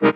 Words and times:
Hey, 0.00 0.12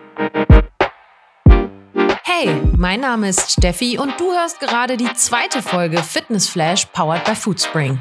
mein 2.77 3.01
Name 3.01 3.27
ist 3.27 3.51
Steffi 3.51 3.97
und 3.97 4.17
du 4.17 4.31
hörst 4.31 4.61
gerade 4.61 4.95
die 4.95 5.11
zweite 5.13 5.61
Folge 5.61 6.01
Fitness 6.01 6.47
Flash 6.47 6.85
powered 6.85 7.25
by 7.25 7.35
Foodspring. 7.35 7.99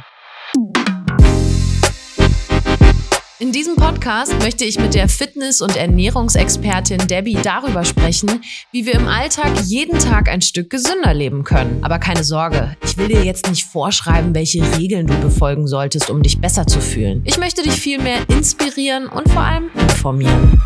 In 3.41 3.51
diesem 3.51 3.75
Podcast 3.75 4.39
möchte 4.39 4.65
ich 4.65 4.79
mit 4.79 4.95
der 4.95 5.09
Fitness- 5.09 5.61
und 5.61 5.75
Ernährungsexpertin 5.75 7.09
Debbie 7.09 7.39
darüber 7.43 7.85
sprechen, 7.85 8.43
wie 8.71 8.87
wir 8.87 8.95
im 8.95 9.09
Alltag 9.09 9.51
jeden 9.65 9.99
Tag 9.99 10.29
ein 10.29 10.43
Stück 10.43 10.71
gesünder 10.71 11.13
leben 11.13 11.43
können. 11.43 11.83
Aber 11.83 11.99
keine 11.99 12.23
Sorge, 12.23 12.77
ich 12.85 12.97
will 12.97 13.09
dir 13.09 13.25
jetzt 13.25 13.49
nicht 13.49 13.65
vorschreiben, 13.65 14.37
welche 14.37 14.63
Regeln 14.79 15.09
du 15.09 15.19
befolgen 15.19 15.67
solltest, 15.67 16.11
um 16.11 16.23
dich 16.23 16.41
besser 16.41 16.69
zu 16.69 16.81
fühlen. 16.81 17.23
Ich 17.25 17.39
möchte 17.39 17.63
dich 17.63 17.75
vielmehr 17.75 18.21
inspirieren 18.29 19.09
und 19.09 19.29
vor 19.29 19.43
allem 19.43 19.69
informieren. 19.75 20.63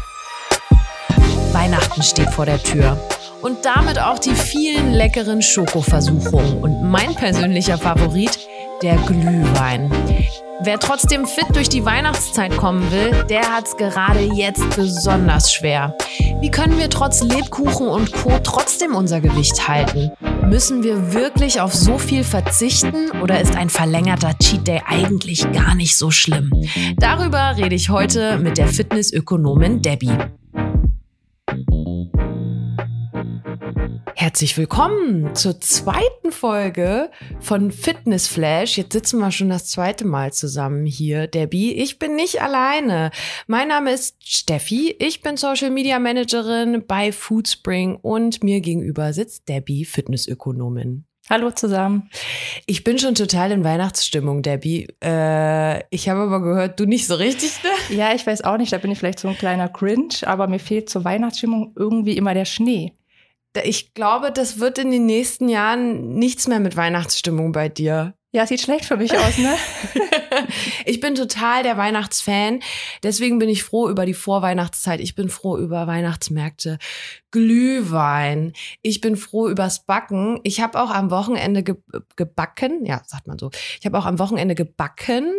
Weihnachten 1.57 2.03
steht 2.03 2.29
vor 2.29 2.45
der 2.45 2.63
Tür. 2.63 2.99
Und 3.41 3.65
damit 3.65 3.99
auch 3.99 4.19
die 4.19 4.35
vielen 4.35 4.93
leckeren 4.93 5.41
Schokoversuchungen. 5.41 6.59
Und 6.59 6.83
mein 6.83 7.15
persönlicher 7.15 7.79
Favorit, 7.79 8.39
der 8.83 8.97
Glühwein. 8.97 9.91
Wer 10.61 10.79
trotzdem 10.79 11.25
fit 11.25 11.47
durch 11.55 11.71
die 11.71 11.83
Weihnachtszeit 11.83 12.55
kommen 12.59 12.91
will, 12.91 13.25
der 13.31 13.51
hat's 13.51 13.75
gerade 13.79 14.21
jetzt 14.21 14.77
besonders 14.77 15.51
schwer. 15.51 15.97
Wie 16.43 16.51
können 16.51 16.77
wir 16.77 16.91
trotz 16.91 17.23
Lebkuchen 17.23 17.89
und 17.89 18.13
Co. 18.13 18.39
trotzdem 18.43 18.95
unser 18.95 19.23
Gewicht 19.23 19.67
halten? 19.67 20.11
Müssen 20.45 20.83
wir 20.83 21.15
wirklich 21.15 21.63
auf 21.63 21.73
so 21.73 21.97
viel 21.97 22.23
verzichten 22.23 23.11
oder 23.23 23.41
ist 23.41 23.57
ein 23.57 23.71
verlängerter 23.71 24.37
Cheat 24.39 24.69
Day 24.69 24.83
eigentlich 24.87 25.51
gar 25.53 25.75
nicht 25.75 25.97
so 25.97 26.11
schlimm? 26.11 26.53
Darüber 26.99 27.57
rede 27.57 27.75
ich 27.75 27.89
heute 27.89 28.37
mit 28.37 28.59
der 28.59 28.69
Fitnessökonomin 28.69 29.81
Debbie. 29.81 30.19
Herzlich 34.37 34.59
willkommen 34.59 35.35
zur 35.35 35.63
zweiten 35.63 36.31
Folge 36.31 37.11
von 37.41 37.73
Fitness 37.73 38.29
Flash. 38.29 38.77
Jetzt 38.77 38.93
sitzen 38.93 39.19
wir 39.19 39.31
schon 39.31 39.49
das 39.49 39.69
zweite 39.69 40.05
Mal 40.05 40.35
zusammen 40.35 40.85
hier, 40.85 41.27
Debbie. 41.27 41.73
Ich 41.73 41.99
bin 41.99 42.17
nicht 42.17 42.43
alleine. 42.43 43.13
Mein 43.47 43.69
Name 43.69 43.93
ist 43.93 44.17
Steffi. 44.21 44.95
Ich 44.99 45.23
bin 45.23 45.39
Social 45.39 45.71
Media 45.71 45.99
Managerin 45.99 46.85
bei 46.87 47.13
Foodspring 47.13 47.97
und 47.97 48.45
mir 48.45 48.61
gegenüber 48.61 49.15
sitzt 49.15 49.49
Debbie, 49.49 49.87
Fitnessökonomin. 49.87 51.07
Hallo 51.31 51.51
zusammen. 51.51 52.11
Ich 52.67 52.85
bin 52.85 52.99
schon 52.99 53.15
total 53.15 53.53
in 53.53 53.65
Weihnachtsstimmung, 53.65 54.43
Debbie. 54.43 54.87
Äh, 55.03 55.79
ich 55.89 56.11
habe 56.11 56.21
aber 56.21 56.43
gehört, 56.43 56.79
du 56.79 56.85
nicht 56.85 57.07
so 57.07 57.15
richtig, 57.15 57.53
ne? 57.63 57.97
Ja, 57.97 58.15
ich 58.15 58.27
weiß 58.27 58.45
auch 58.45 58.59
nicht, 58.59 58.71
da 58.71 58.77
bin 58.77 58.91
ich 58.91 58.99
vielleicht 58.99 59.19
so 59.19 59.29
ein 59.29 59.39
kleiner 59.39 59.71
Cringe, 59.71 60.15
aber 60.25 60.47
mir 60.47 60.59
fehlt 60.59 60.91
zur 60.91 61.05
Weihnachtsstimmung 61.05 61.73
irgendwie 61.75 62.19
immer 62.19 62.35
der 62.35 62.45
Schnee 62.45 62.93
ich 63.65 63.95
glaube, 63.95 64.33
das 64.33 64.59
wird 64.59 64.79
in 64.79 64.91
den 64.91 65.07
nächsten 65.07 65.49
Jahren 65.49 66.15
nichts 66.15 66.49
mehr 66.49 66.61
mit 66.61 66.77
Weihnachtsstimmung 66.77 67.53
bei 67.53 67.69
dir. 67.69 68.15
Ja, 68.33 68.47
sieht 68.47 68.61
schlecht 68.61 68.85
für 68.85 68.97
mich 68.97 69.17
aus, 69.17 69.39
ne? 69.39 69.55
ich 70.85 71.01
bin 71.01 71.15
total 71.15 71.63
der 71.63 71.77
Weihnachtsfan. 71.77 72.61
Deswegen 73.03 73.39
bin 73.39 73.49
ich 73.49 73.63
froh 73.63 73.89
über 73.89 74.07
die 74.07 74.15
Vorweihnachtszeit. 74.15 75.01
Ich 75.01 75.15
bin 75.15 75.29
froh 75.29 75.57
über 75.59 75.87
Weihnachtsmärkte. 75.87 76.79
Glühwein. 77.37 78.55
Ich 78.81 79.03
bin 79.03 79.17
froh 79.17 79.49
übers 79.49 79.85
Backen. 79.85 80.41
Ich 80.43 80.63
habe 80.63 80.81
auch 80.81 80.91
am 80.91 81.11
Wochenende 81.11 81.63
ge 81.63 81.75
gebacken. 82.17 82.87
Ja, 82.87 83.03
sagt 83.07 83.27
man 83.27 83.39
so. 83.39 83.51
Ich 83.79 83.85
habe 83.85 83.99
auch 83.99 84.07
am 84.07 84.19
Wochenende 84.19 84.55
gebacken 84.55 85.35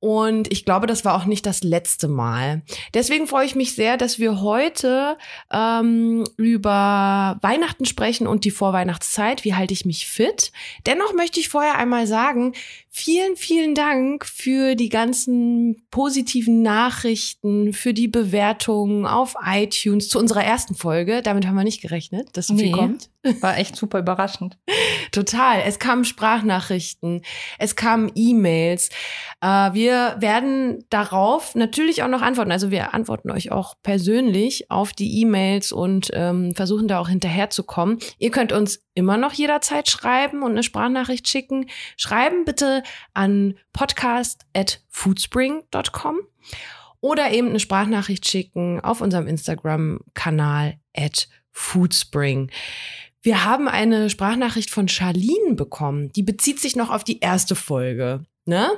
und 0.00 0.50
ich 0.52 0.64
glaube, 0.64 0.88
das 0.88 1.04
war 1.04 1.14
auch 1.14 1.24
nicht 1.24 1.46
das 1.46 1.62
letzte 1.62 2.08
Mal. 2.08 2.62
Deswegen 2.94 3.28
freue 3.28 3.46
ich 3.46 3.54
mich 3.54 3.76
sehr, 3.76 3.96
dass 3.96 4.18
wir 4.18 4.40
heute 4.40 5.16
ähm, 5.52 6.24
über 6.36 7.38
Weihnachten 7.42 7.84
sprechen 7.84 8.26
und 8.26 8.44
die 8.44 8.50
Vorweihnachtszeit. 8.50 9.44
Wie 9.44 9.54
halte 9.54 9.72
ich 9.72 9.84
mich 9.84 10.08
fit? 10.08 10.50
Dennoch 10.84 11.12
möchte 11.12 11.38
ich 11.38 11.48
vorher 11.48 11.76
einmal 11.78 12.08
sagen, 12.08 12.54
vielen, 12.96 13.36
vielen 13.36 13.74
Dank 13.74 14.26
für 14.26 14.74
die 14.74 14.88
ganzen 14.88 15.86
positiven 15.90 16.62
Nachrichten, 16.62 17.72
für 17.72 17.94
die 17.94 18.08
Bewertungen 18.08 19.06
auf 19.06 19.34
iTunes 19.44 20.08
zu 20.08 20.18
unserer 20.18 20.42
ersten 20.42 20.74
Folge. 20.74 21.22
Da 21.22 21.36
damit 21.36 21.46
haben 21.46 21.56
wir 21.56 21.64
nicht 21.64 21.82
gerechnet, 21.82 22.34
dass 22.34 22.46
so 22.46 22.54
nee, 22.54 22.62
viel 22.62 22.72
kommt. 22.72 23.10
War 23.40 23.58
echt 23.58 23.76
super 23.76 23.98
überraschend. 23.98 24.58
Total. 25.12 25.60
Es 25.64 25.78
kamen 25.78 26.04
Sprachnachrichten, 26.04 27.22
es 27.58 27.76
kamen 27.76 28.10
E-Mails. 28.14 28.90
Äh, 29.40 29.72
wir 29.72 30.16
werden 30.18 30.84
darauf 30.90 31.54
natürlich 31.54 32.02
auch 32.02 32.08
noch 32.08 32.20
antworten. 32.22 32.50
Also 32.52 32.70
wir 32.70 32.92
antworten 32.94 33.30
euch 33.30 33.52
auch 33.52 33.74
persönlich 33.82 34.70
auf 34.70 34.92
die 34.92 35.20
E-Mails 35.20 35.72
und 35.72 36.10
ähm, 36.12 36.54
versuchen 36.54 36.88
da 36.88 36.98
auch 36.98 37.08
hinterherzukommen. 37.08 37.98
Ihr 38.18 38.30
könnt 38.30 38.52
uns 38.52 38.84
immer 38.94 39.16
noch 39.16 39.32
jederzeit 39.32 39.88
schreiben 39.88 40.42
und 40.42 40.50
eine 40.52 40.62
Sprachnachricht 40.62 41.26
schicken. 41.28 41.70
Schreiben 41.96 42.44
bitte 42.44 42.82
an 43.14 43.54
podcast@foodspring.com 43.72 46.18
oder 47.00 47.30
eben 47.30 47.48
eine 47.50 47.60
Sprachnachricht 47.60 48.28
schicken 48.28 48.80
auf 48.80 49.00
unserem 49.00 49.28
Instagram-Kanal 49.28 50.80
at 50.96 51.28
Foodspring. 51.52 52.50
Wir 53.26 53.44
haben 53.44 53.66
eine 53.66 54.08
Sprachnachricht 54.08 54.70
von 54.70 54.86
Charlene 54.86 55.56
bekommen. 55.56 56.12
Die 56.12 56.22
bezieht 56.22 56.60
sich 56.60 56.76
noch 56.76 56.90
auf 56.90 57.02
die 57.02 57.18
erste 57.18 57.56
Folge. 57.56 58.24
Ne? 58.44 58.70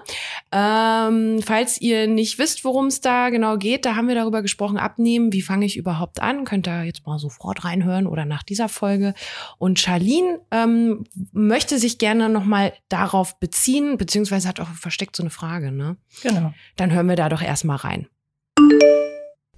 Ähm, 0.50 1.42
falls 1.44 1.78
ihr 1.78 2.06
nicht 2.06 2.38
wisst, 2.38 2.64
worum 2.64 2.86
es 2.86 3.03
da 3.03 3.28
genau 3.28 3.59
geht, 3.59 3.84
da 3.84 3.94
haben 3.94 4.09
wir 4.09 4.14
darüber 4.14 4.41
gesprochen, 4.41 4.78
abnehmen, 4.78 5.34
wie 5.34 5.42
fange 5.42 5.66
ich 5.66 5.76
überhaupt 5.76 6.22
an? 6.22 6.47
Könnt 6.47 6.66
ihr 6.66 6.84
jetzt 6.84 7.06
mal 7.06 7.19
sofort 7.19 7.66
reinhören 7.66 8.06
oder 8.06 8.25
nach 8.25 8.42
dieser 8.42 8.70
Folge. 8.70 9.12
Und 9.59 9.78
Charlene 9.78 10.41
ähm, 10.50 11.04
möchte 11.32 11.78
sich 11.78 11.98
gerne 11.98 12.30
nochmal 12.30 12.72
darauf 12.88 13.38
beziehen, 13.41 13.98
beziehungsweise 13.98 14.48
hat 14.48 14.60
auch 14.60 14.69
versteckt 14.69 15.15
so 15.15 15.22
eine 15.22 15.28
Frage, 15.28 15.72
ne? 15.72 15.98
Genau. 16.22 16.54
Dann 16.76 16.91
hören 16.91 17.06
wir 17.06 17.16
da 17.16 17.28
doch 17.28 17.42
erstmal 17.42 17.76
rein. 17.76 18.09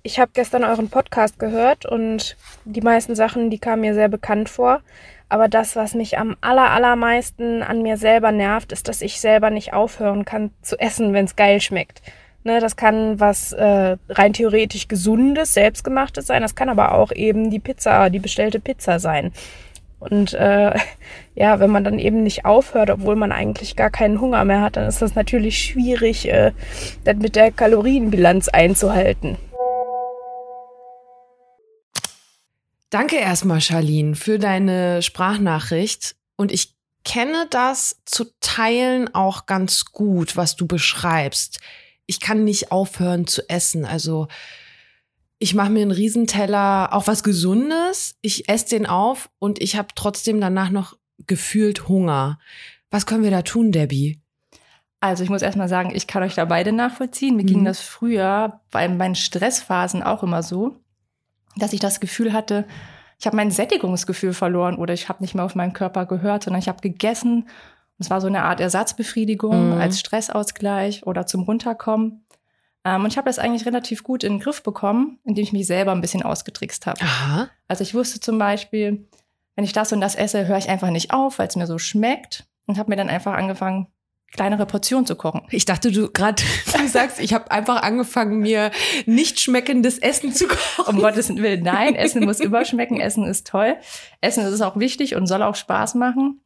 Ich 0.03 0.19
habe 0.19 0.31
gestern 0.33 0.65
euren 0.65 0.89
Podcast 0.89 1.39
gehört 1.39 1.85
und 1.85 2.37
die 2.65 2.81
meisten 2.81 3.15
Sachen, 3.15 3.51
die 3.51 3.59
kamen 3.59 3.83
mir 3.83 3.93
sehr 3.93 4.09
bekannt 4.09 4.49
vor. 4.49 4.81
Aber 5.29 5.47
das, 5.47 5.77
was 5.77 5.95
mich 5.95 6.19
am 6.19 6.37
aller, 6.41 6.71
allermeisten 6.71 7.63
an 7.63 7.83
mir 7.83 7.99
selber 7.99 8.33
nervt, 8.33 8.73
ist, 8.73 8.89
dass 8.89 9.03
ich 9.03 9.21
selber 9.21 9.51
nicht 9.51 9.75
aufhören 9.75 10.25
kann 10.25 10.53
zu 10.63 10.79
essen, 10.79 11.13
wenn 11.13 11.27
es 11.27 11.37
geil 11.37 11.61
schmeckt. 11.61 12.01
Ne, 12.43 12.59
das 12.61 12.77
kann 12.77 13.21
was 13.21 13.53
äh, 13.53 13.99
rein 14.09 14.33
theoretisch 14.33 14.89
gesundes, 14.89 15.53
selbstgemachtes 15.53 16.27
sein. 16.27 16.41
Das 16.41 16.55
kann 16.55 16.71
aber 16.71 16.95
auch 16.95 17.13
eben 17.13 17.51
die 17.51 17.59
Pizza, 17.59 18.09
die 18.09 18.19
bestellte 18.19 18.59
Pizza 18.59 18.99
sein. 18.99 19.33
Und 19.99 20.33
äh, 20.33 20.73
ja, 21.35 21.61
wenn 21.61 21.71
man 21.71 21.85
dann 21.85 21.99
eben 21.99 22.23
nicht 22.23 22.47
aufhört, 22.47 22.89
obwohl 22.89 23.17
man 23.17 23.33
eigentlich 23.33 23.77
gar 23.77 23.91
keinen 23.91 24.19
Hunger 24.19 24.47
mehr 24.47 24.63
hat, 24.63 24.77
dann 24.77 24.89
ist 24.89 25.03
das 25.03 25.15
natürlich 25.15 25.59
schwierig, 25.59 26.27
äh, 26.33 26.53
das 27.05 27.17
mit 27.17 27.37
der 27.37 27.53
Kalorienbilanz 27.53 28.49
einzuhalten. 28.49 29.37
Danke 32.91 33.17
erstmal, 33.17 33.61
Charlene, 33.61 34.17
für 34.17 34.41
deine 34.41 35.01
Sprachnachricht. 35.01 36.17
Und 36.37 36.51
ich 36.51 36.75
kenne 37.05 37.47
das 37.51 38.01
zu 38.05 38.27
teilen 38.41 39.15
auch 39.15 39.47
ganz 39.47 39.87
gut, 39.87 40.37
was 40.37 40.57
du 40.57 40.67
beschreibst. 40.67 41.61
Ich 42.07 42.21
kann 42.21 42.43
nicht 42.43 42.73
aufhören 42.73 43.29
zu 43.29 43.49
essen. 43.49 43.85
Also 43.85 44.27
ich 45.39 45.55
mache 45.55 45.71
mir 45.71 45.83
einen 45.83 45.93
Riesenteller, 45.93 46.93
auch 46.93 47.07
was 47.07 47.23
Gesundes. 47.23 48.17
Ich 48.23 48.49
esse 48.49 48.71
den 48.71 48.87
auf 48.87 49.31
und 49.39 49.63
ich 49.63 49.77
habe 49.77 49.89
trotzdem 49.95 50.41
danach 50.41 50.71
noch 50.71 50.99
gefühlt 51.27 51.89
Hunger. 51.89 52.41
Was 52.91 53.07
können 53.07 53.23
wir 53.23 53.31
da 53.31 53.43
tun, 53.43 53.71
Debbie? 53.71 54.21
Also 54.99 55.23
ich 55.23 55.31
muss 55.31 55.43
erstmal 55.43 55.69
sagen, 55.69 55.93
ich 55.95 56.09
kann 56.09 56.25
euch 56.25 56.35
da 56.35 56.45
beide 56.45 56.73
nachvollziehen. 56.73 57.37
Mir 57.37 57.45
mhm. 57.45 57.47
ging 57.47 57.65
das 57.65 57.81
früher 57.81 58.61
bei 58.73 58.89
meinen 58.89 59.15
Stressphasen 59.15 60.03
auch 60.03 60.25
immer 60.25 60.43
so 60.43 60.77
dass 61.57 61.73
ich 61.73 61.81
das 61.81 62.01
Gefühl 62.01 62.33
hatte, 62.33 62.65
ich 63.19 63.27
habe 63.27 63.37
mein 63.37 63.51
Sättigungsgefühl 63.51 64.33
verloren 64.33 64.77
oder 64.77 64.95
ich 64.95 65.09
habe 65.09 65.23
nicht 65.23 65.35
mehr 65.35 65.45
auf 65.45 65.55
meinen 65.55 65.75
Körper 65.75 66.07
gehört, 66.07 66.45
sondern 66.45 66.61
ich 66.61 66.69
habe 66.69 66.81
gegessen. 66.81 67.49
Es 67.99 68.09
war 68.09 68.21
so 68.21 68.29
eine 68.29 68.45
Art 68.45 68.61
Ersatzbefriedigung 68.61 69.75
mhm. 69.75 69.81
als 69.81 70.01
Stressausgleich 70.01 71.07
oder 71.07 71.27
zum 71.27 71.43
Runterkommen. 71.43 72.25
Ähm, 72.85 73.05
und 73.05 73.13
ich 73.13 73.19
habe 73.19 73.29
das 73.29 73.39
eigentlich 73.39 73.67
relativ 73.67 74.03
gut 74.03 74.25
in 74.25 74.35
den 74.35 74.41
Griff 74.41 74.63
bekommen, 74.63 75.19
indem 75.25 75.43
ich 75.43 75.53
mich 75.53 75.67
selber 75.67 75.93
ein 75.93 76.01
bisschen 76.01 76.23
ausgetrickst 76.23 76.87
habe. 76.87 76.99
Also 77.69 77.83
ich 77.83 77.95
wusste 77.95 78.21
zum 78.21 78.39
Beispiel, 78.39 79.07
wenn 79.55 79.65
ich 79.65 79.75
das 79.75 79.93
und 79.93 80.01
das 80.01 80.15
esse, 80.15 80.47
höre 80.47 80.57
ich 80.57 80.71
einfach 80.71 80.89
nicht 80.89 81.13
auf, 81.13 81.39
weil 81.39 81.49
es 81.49 81.57
mir 81.57 81.67
so 81.67 81.79
schmeckt. 81.79 82.47
Und 82.67 82.79
habe 82.79 82.91
mir 82.91 82.97
dann 82.97 83.11
einfach 83.11 83.35
angefangen, 83.35 83.89
kleinere 84.33 84.67
Portionen 84.67 85.07
zu 85.07 85.17
kochen. 85.17 85.43
Ich 85.51 85.65
dachte, 85.65 85.91
du 85.91 86.11
gerade 86.11 86.43
du 86.79 86.89
sagst, 86.89 87.21
ich 87.21 87.35
habe 87.35 87.51
einfach 87.51 87.83
angefangen, 87.83 88.39
mir 88.39 88.71
nicht 89.07 89.41
schmeckendes 89.41 89.99
Essen 89.99 90.33
zu 90.33 90.47
kochen. 90.47 90.97
Um 90.97 91.01
Gottes 91.01 91.29
Willen, 91.35 91.63
nein, 91.63 91.95
Essen 91.95 92.25
muss 92.25 92.41
überschmecken, 92.41 93.01
Essen 93.01 93.25
ist 93.25 93.47
toll. 93.47 93.77
Essen 94.21 94.45
ist 94.45 94.61
auch 94.61 94.79
wichtig 94.79 95.17
und 95.17 95.27
soll 95.27 95.43
auch 95.43 95.57
Spaß 95.57 95.95
machen. 95.95 96.41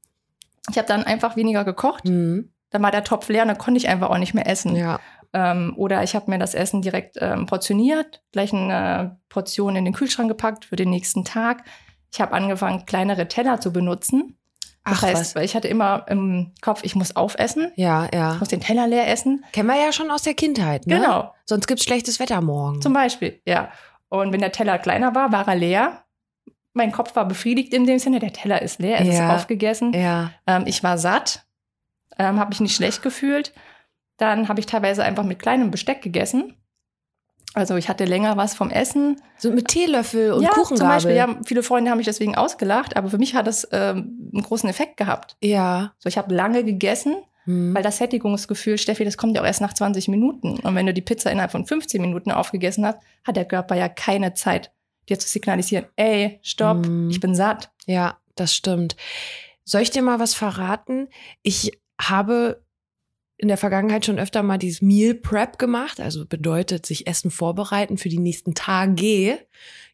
Ich 0.71 0.79
habe 0.79 0.89
dann 0.89 1.05
einfach 1.05 1.37
weniger 1.37 1.65
gekocht. 1.65 2.05
Mhm. 2.07 2.51
Dann 2.71 2.83
war 2.83 2.91
der 2.91 3.05
Topf 3.05 3.29
leer 3.29 3.43
und 3.43 3.49
dann 3.49 3.59
konnte 3.59 3.79
ich 3.79 3.89
einfach 3.89 4.11
auch 4.11 4.19
nicht 4.19 4.35
mehr 4.35 4.49
essen. 4.49 4.75
Ja. 4.75 4.99
Ähm, 5.33 5.75
oder 5.77 6.03
ich 6.03 6.15
habe 6.15 6.31
mir 6.31 6.39
das 6.39 6.55
Essen 6.55 6.81
direkt 6.81 7.17
ähm, 7.21 7.47
portioniert, 7.47 8.23
gleich 8.33 8.53
eine 8.53 9.19
Portion 9.29 9.77
in 9.77 9.85
den 9.85 9.95
Kühlschrank 9.95 10.29
gepackt 10.29 10.65
für 10.65 10.77
den 10.77 10.91
nächsten 10.91 11.25
Tag. 11.25 11.65
Ich 12.13 12.21
habe 12.21 12.33
angefangen, 12.33 12.87
kleinere 12.87 13.29
Teller 13.29 13.61
zu 13.61 13.73
benutzen. 13.73 14.39
Das 14.87 14.99
Ach, 14.99 15.03
heißt, 15.03 15.21
was? 15.21 15.35
weil 15.35 15.45
ich 15.47 15.55
hatte 15.57 15.67
immer 15.69 16.05
im 16.09 16.53
Kopf, 16.61 16.81
ich 16.85 16.95
muss 16.95 17.17
aufessen, 17.17 17.73
Ja, 17.77 18.05
ich 18.07 18.15
ja. 18.15 18.35
muss 18.35 18.49
den 18.49 18.61
Teller 18.61 18.87
leer 18.87 19.09
essen. 19.09 19.43
Kennen 19.53 19.69
wir 19.69 19.77
ja 19.83 19.93
schon 19.93 20.11
aus 20.11 20.23
der 20.23 20.35
Kindheit, 20.35 20.87
ne? 20.87 20.97
Genau, 20.97 21.35
Sonst 21.47 21.67
gibt's 21.67 21.85
schlechtes 21.85 22.21
Wetter 22.21 22.41
morgen. 22.43 22.83
zum 22.83 22.93
Beispiel, 22.93 23.41
ja. 23.47 23.71
Und 24.11 24.33
wenn 24.33 24.41
der 24.41 24.53
Teller 24.53 24.79
kleiner 24.79 25.15
war, 25.15 25.33
war 25.33 25.49
er 25.49 25.55
leer. 25.57 26.05
Mein 26.75 26.93
Kopf 26.93 27.17
war 27.17 27.27
befriedigt 27.27 27.73
in 27.73 27.87
dem 27.87 27.99
Sinne, 27.99 28.19
der 28.19 28.33
Teller 28.33 28.61
ist 28.61 28.79
leer, 28.81 29.01
es 29.01 29.09
Ja. 29.09 29.29
ist 29.31 29.35
aufgegessen. 29.41 29.93
ja. 29.95 30.33
Ähm, 30.47 30.65
ich 30.67 30.83
war 30.83 30.99
satt, 30.99 31.47
ähm, 32.19 32.39
habe 32.39 32.51
mich 32.51 32.61
nicht 32.61 32.77
schlecht 32.77 33.01
gefühlt. 33.03 33.55
Dann 34.19 34.49
habe 34.49 34.61
ich 34.61 34.67
teilweise 34.67 35.03
einfach 35.03 35.25
mit 35.25 35.39
kleinem 35.39 35.71
Besteck 35.71 36.03
gegessen. 36.03 36.55
Also 37.55 37.77
ich 37.77 37.89
hatte 37.89 38.05
länger 38.05 38.37
was 38.37 38.55
vom 38.55 38.71
Essen. 38.71 39.21
So 39.39 39.51
mit 39.51 39.69
Teelöffel 39.69 40.33
und 40.33 40.43
ja, 40.43 40.51
Kuchengabel. 40.51 40.77
zum 40.79 40.89
Beispiel. 40.89 41.15
Ja, 41.15 41.37
viele 41.47 41.63
Freunde 41.63 41.91
haben 41.91 41.99
mich 41.99 42.07
deswegen 42.07 42.35
ausgelacht, 42.35 42.97
aber 42.97 43.09
für 43.11 43.19
mich 43.19 43.35
hat 43.35 43.47
das 43.47 43.67
ähm, 43.73 44.31
einen 44.33 44.43
großen 44.43 44.69
Effekt 44.69 44.97
gehabt. 44.97 45.37
Ja. 45.43 45.93
So, 45.99 46.09
ich 46.09 46.19
habe 46.19 46.35
lange 46.35 46.65
gegessen, 46.65 47.17
Hm. 47.47 47.75
weil 47.75 47.83
das 47.83 47.99
Sättigungsgefühl, 47.99 48.79
Steffi, 48.79 49.05
das 49.05 49.19
kommt 49.19 49.37
ja 49.37 49.43
auch 49.43 49.47
erst 49.47 49.61
nach 49.61 49.75
20 49.75 50.09
Minuten. 50.09 50.59
Und 50.61 50.75
wenn 50.75 50.87
du 50.87 50.95
die 50.95 51.03
Pizza 51.03 51.31
innerhalb 51.31 51.53
von 51.53 51.67
15 51.67 52.01
Minuten 52.01 52.31
aufgegessen 52.33 52.87
hast, 52.87 52.99
hat 53.23 53.37
der 53.37 53.45
Körper 53.45 53.75
ja 53.77 53.89
keine 53.91 54.33
Zeit, 54.33 54.73
dir 55.11 55.19
zu 55.19 55.29
signalisieren, 55.29 55.85
ey, 55.97 56.39
stopp, 56.43 56.87
Mm. 56.87 57.11
ich 57.11 57.21
bin 57.21 57.35
satt. 57.35 57.71
Ja, 57.85 58.17
das 58.35 58.55
stimmt. 58.55 58.97
Soll 59.63 59.83
ich 59.83 59.91
dir 59.91 60.01
mal 60.01 60.19
was 60.19 60.33
verraten? 60.35 61.09
Ich 61.43 61.79
habe 62.01 62.64
in 63.37 63.49
der 63.49 63.57
Vergangenheit 63.57 64.07
schon 64.07 64.19
öfter 64.19 64.43
mal 64.43 64.59
dieses 64.59 64.81
Meal 64.81 65.15
Prep 65.15 65.59
gemacht, 65.59 66.01
also 66.01 66.25
bedeutet 66.25 66.87
sich 66.87 67.07
Essen 67.07 67.31
vorbereiten 67.31 67.99
für 67.99 68.09
die 68.09 68.19
nächsten 68.19 68.55
Tage. 68.55 69.39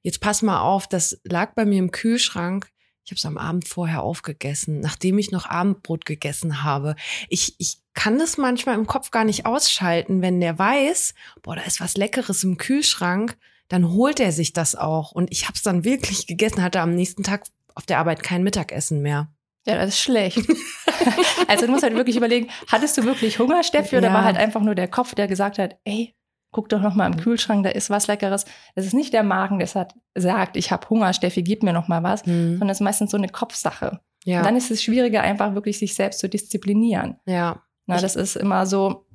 Jetzt 0.02 0.20
pass 0.20 0.42
mal 0.42 0.60
auf, 0.60 0.86
das 0.86 1.20
lag 1.24 1.54
bei 1.54 1.64
mir 1.64 1.78
im 1.78 1.90
Kühlschrank. 1.90 2.68
Ich 3.04 3.12
habe 3.12 3.16
es 3.18 3.26
am 3.26 3.38
Abend 3.38 3.66
vorher 3.66 4.02
aufgegessen, 4.02 4.80
nachdem 4.80 5.18
ich 5.18 5.32
noch 5.32 5.46
Abendbrot 5.46 6.04
gegessen 6.04 6.62
habe. 6.62 6.96
Ich, 7.28 7.54
ich 7.58 7.78
kann 7.94 8.18
das 8.18 8.36
manchmal 8.36 8.76
im 8.76 8.86
Kopf 8.86 9.10
gar 9.10 9.24
nicht 9.24 9.46
ausschalten, 9.46 10.22
wenn 10.22 10.40
der 10.40 10.58
weiß, 10.58 11.14
boah, 11.42 11.56
da 11.56 11.62
ist 11.62 11.80
was 11.80 11.96
Leckeres 11.96 12.44
im 12.44 12.56
Kühlschrank, 12.56 13.36
dann 13.68 13.90
holt 13.90 14.20
er 14.20 14.32
sich 14.32 14.52
das 14.52 14.76
auch. 14.76 15.12
Und 15.12 15.32
ich 15.32 15.44
habe 15.44 15.54
es 15.54 15.62
dann 15.62 15.84
wirklich 15.84 16.26
gegessen, 16.26 16.62
hatte 16.62 16.80
am 16.80 16.94
nächsten 16.94 17.22
Tag 17.22 17.44
auf 17.74 17.86
der 17.86 17.98
Arbeit 17.98 18.22
kein 18.22 18.42
Mittagessen 18.42 19.00
mehr. 19.00 19.32
Ja, 19.70 19.76
das 19.78 19.90
ist 19.90 20.00
schlecht. 20.00 20.38
also 21.48 21.66
du 21.66 21.72
musst 21.72 21.82
halt 21.82 21.94
wirklich 21.94 22.16
überlegen, 22.16 22.48
hattest 22.68 22.96
du 22.98 23.04
wirklich 23.04 23.38
Hunger, 23.38 23.62
Steffi, 23.62 23.96
oder 23.96 24.08
Ja. 24.08 24.14
war 24.14 24.24
halt 24.24 24.36
einfach 24.36 24.60
nur 24.60 24.74
der 24.74 24.88
Kopf, 24.88 25.14
der 25.14 25.26
gesagt 25.28 25.58
hat, 25.58 25.76
ey, 25.84 26.14
guck 26.52 26.68
doch 26.68 26.80
noch 26.80 26.94
mal 26.94 27.06
im 27.06 27.16
Kühlschrank, 27.16 27.62
da 27.64 27.70
ist 27.70 27.90
was 27.90 28.08
Leckeres. 28.08 28.44
Es 28.74 28.84
ist 28.86 28.92
nicht 28.94 29.12
der 29.12 29.22
Magen, 29.22 29.58
der 29.60 29.68
hat, 29.68 29.94
sagt, 30.16 30.56
ich 30.56 30.72
habe 30.72 30.88
Hunger, 30.90 31.12
Steffi, 31.12 31.42
gib 31.42 31.62
mir 31.62 31.72
noch 31.72 31.86
mal 31.88 32.02
was, 32.02 32.24
Hm. 32.26 32.52
sondern 32.58 32.70
es 32.70 32.78
ist 32.78 32.84
meistens 32.84 33.10
so 33.12 33.16
eine 33.16 33.28
Kopfsache. 33.28 34.00
Ja, 34.24 34.38
Und 34.38 34.46
dann 34.46 34.56
ist 34.56 34.70
es 34.70 34.82
schwieriger, 34.82 35.22
einfach 35.22 35.54
wirklich 35.54 35.78
sich 35.78 35.94
selbst 35.94 36.18
zu 36.20 36.28
disziplinieren. 36.28 37.16
ja, 37.26 37.62
Na, 37.86 37.96
Ich- 37.96 38.02
das 38.02 38.16
ist 38.16 38.36
immer 38.36 38.66
so, 38.66 39.06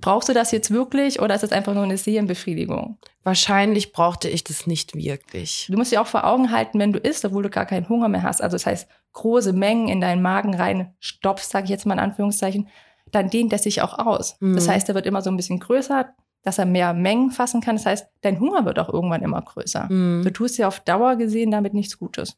brauchst 0.00 0.28
du 0.28 0.32
das 0.32 0.50
jetzt 0.50 0.70
wirklich 0.70 1.20
oder 1.20 1.34
ist 1.34 1.44
es 1.44 1.52
einfach 1.52 1.74
nur 1.74 1.84
eine 1.84 1.96
Seelenbefriedigung? 1.96 2.98
wahrscheinlich 3.24 3.92
brauchte 3.92 4.28
ich 4.28 4.44
das 4.44 4.66
nicht 4.66 4.94
wirklich. 4.94 5.66
Du 5.70 5.76
musst 5.76 5.90
dir 5.90 6.00
auch 6.00 6.06
vor 6.06 6.24
Augen 6.24 6.52
halten, 6.52 6.78
wenn 6.78 6.92
du 6.92 6.98
isst, 6.98 7.24
obwohl 7.24 7.42
du 7.42 7.50
gar 7.50 7.66
keinen 7.66 7.88
Hunger 7.88 8.08
mehr 8.08 8.22
hast, 8.22 8.42
also 8.42 8.54
das 8.54 8.66
heißt, 8.66 8.88
große 9.14 9.52
Mengen 9.52 9.88
in 9.88 10.00
deinen 10.00 10.22
Magen 10.22 10.54
rein 10.54 10.94
stopfst, 11.00 11.50
sage 11.50 11.64
ich 11.64 11.70
jetzt 11.70 11.86
mal 11.86 11.94
in 11.94 12.00
Anführungszeichen, 12.00 12.68
dann 13.10 13.30
dehnt 13.30 13.52
er 13.52 13.58
sich 13.58 13.82
auch 13.82 13.98
aus. 13.98 14.36
Mhm. 14.40 14.54
Das 14.54 14.68
heißt, 14.68 14.88
er 14.88 14.94
wird 14.94 15.06
immer 15.06 15.22
so 15.22 15.30
ein 15.30 15.36
bisschen 15.36 15.58
größer, 15.58 16.14
dass 16.42 16.58
er 16.58 16.66
mehr 16.66 16.92
Mengen 16.92 17.30
fassen 17.30 17.60
kann. 17.60 17.76
Das 17.76 17.86
heißt, 17.86 18.06
dein 18.20 18.38
Hunger 18.38 18.64
wird 18.66 18.78
auch 18.78 18.92
irgendwann 18.92 19.22
immer 19.22 19.40
größer. 19.40 19.88
Hm. 19.88 20.20
Du 20.24 20.30
tust 20.30 20.58
dir 20.58 20.68
auf 20.68 20.80
Dauer 20.80 21.16
gesehen 21.16 21.50
damit 21.50 21.72
nichts 21.72 21.98
Gutes. 21.98 22.36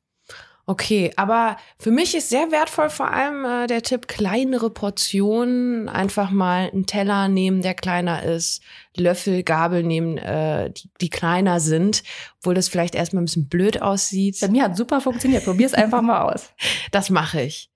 Okay, 0.69 1.13
aber 1.15 1.59
für 1.79 1.93
mich 1.93 2.17
ist 2.17 2.29
sehr 2.29 2.51
wertvoll 2.51 2.91
vor 2.91 3.13
allem 3.13 3.45
äh, 3.45 3.69
der 3.69 3.83
Tipp, 3.83 4.09
kleinere 4.09 4.69
Portionen, 4.69 5.89
einfach 5.89 6.31
mal 6.31 6.69
einen 6.73 6.87
Teller 6.87 7.29
nehmen, 7.29 7.63
der 7.63 7.75
kleiner 7.75 8.25
ist, 8.25 8.63
Löffel, 8.97 9.45
Gabel 9.45 9.85
nehmen, 9.85 10.19
äh, 10.19 10.73
die, 10.73 10.91
die 11.01 11.09
kleiner 11.09 11.61
sind, 11.61 12.03
obwohl 12.39 12.55
das 12.55 12.69
vielleicht 12.69 12.97
erstmal 12.97 13.23
ein 13.23 13.27
bisschen 13.27 13.49
blöd 13.49 13.81
aussieht. 13.81 14.39
Bei 14.41 14.49
mir 14.49 14.65
hat 14.65 14.77
super 14.77 15.01
funktioniert. 15.01 15.45
Probier 15.45 15.67
es 15.67 15.75
einfach 15.75 16.03
mal 16.03 16.23
aus. 16.23 16.51
Das 16.91 17.11
mache 17.11 17.43
ich. 17.43 17.71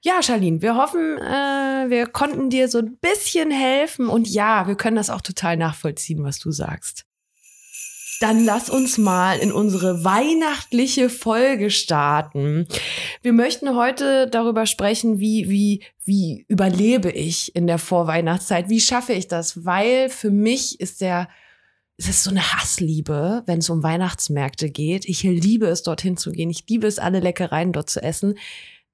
Ja, 0.00 0.22
Charlene, 0.22 0.62
wir 0.62 0.76
hoffen, 0.76 1.18
äh, 1.18 1.90
wir 1.90 2.06
konnten 2.06 2.50
dir 2.50 2.68
so 2.68 2.78
ein 2.78 2.96
bisschen 2.98 3.50
helfen 3.50 4.08
und 4.08 4.28
ja, 4.28 4.66
wir 4.66 4.76
können 4.76 4.96
das 4.96 5.10
auch 5.10 5.20
total 5.20 5.56
nachvollziehen, 5.56 6.22
was 6.22 6.38
du 6.38 6.50
sagst. 6.52 7.04
Dann 8.20 8.44
lass 8.44 8.68
uns 8.68 8.98
mal 8.98 9.38
in 9.38 9.50
unsere 9.50 10.04
weihnachtliche 10.04 11.08
Folge 11.08 11.70
starten. 11.70 12.68
Wir 13.22 13.32
möchten 13.32 13.74
heute 13.74 14.28
darüber 14.28 14.66
sprechen, 14.66 15.20
wie, 15.20 15.48
wie, 15.48 15.82
wie 16.04 16.44
überlebe 16.46 17.10
ich 17.10 17.56
in 17.56 17.66
der 17.66 17.78
Vorweihnachtszeit? 17.78 18.68
Wie 18.68 18.80
schaffe 18.80 19.14
ich 19.14 19.26
das? 19.26 19.64
Weil 19.64 20.10
für 20.10 20.30
mich 20.30 20.80
ist 20.80 21.00
der, 21.00 21.30
es 21.96 22.10
ist 22.10 22.22
so 22.22 22.30
eine 22.30 22.52
Hassliebe, 22.52 23.42
wenn 23.46 23.60
es 23.60 23.70
um 23.70 23.82
Weihnachtsmärkte 23.82 24.68
geht. 24.68 25.06
Ich 25.06 25.22
liebe 25.22 25.68
es, 25.68 25.82
dorthin 25.82 26.18
zu 26.18 26.30
gehen. 26.30 26.50
Ich 26.50 26.68
liebe 26.68 26.86
es, 26.86 26.98
alle 26.98 27.20
Leckereien 27.20 27.72
dort 27.72 27.88
zu 27.88 28.02
essen. 28.02 28.36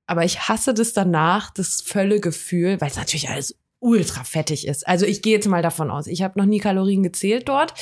Aber 0.06 0.25
ich 0.25 0.49
hasse 0.49 0.72
das 0.72 0.93
danach, 0.93 1.50
das 1.50 1.81
Völlegefühl, 1.81 2.81
weil 2.81 2.90
es 2.90 2.96
natürlich 2.96 3.29
alles 3.29 3.56
ultra 3.87 4.25
fettig 4.25 4.67
ist. 4.67 4.87
Also 4.87 5.06
ich 5.06 5.23
gehe 5.23 5.35
jetzt 5.35 5.47
mal 5.47 5.62
davon 5.62 5.93
aus. 5.93 6.09
Ich 6.09 6.23
habe 6.23 6.38
noch 6.38 6.44
nie 6.44 6.59
Kalorien 6.59 7.05
gezählt 7.05 7.49
dort. 7.49 7.73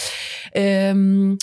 Ähm, 0.52 1.38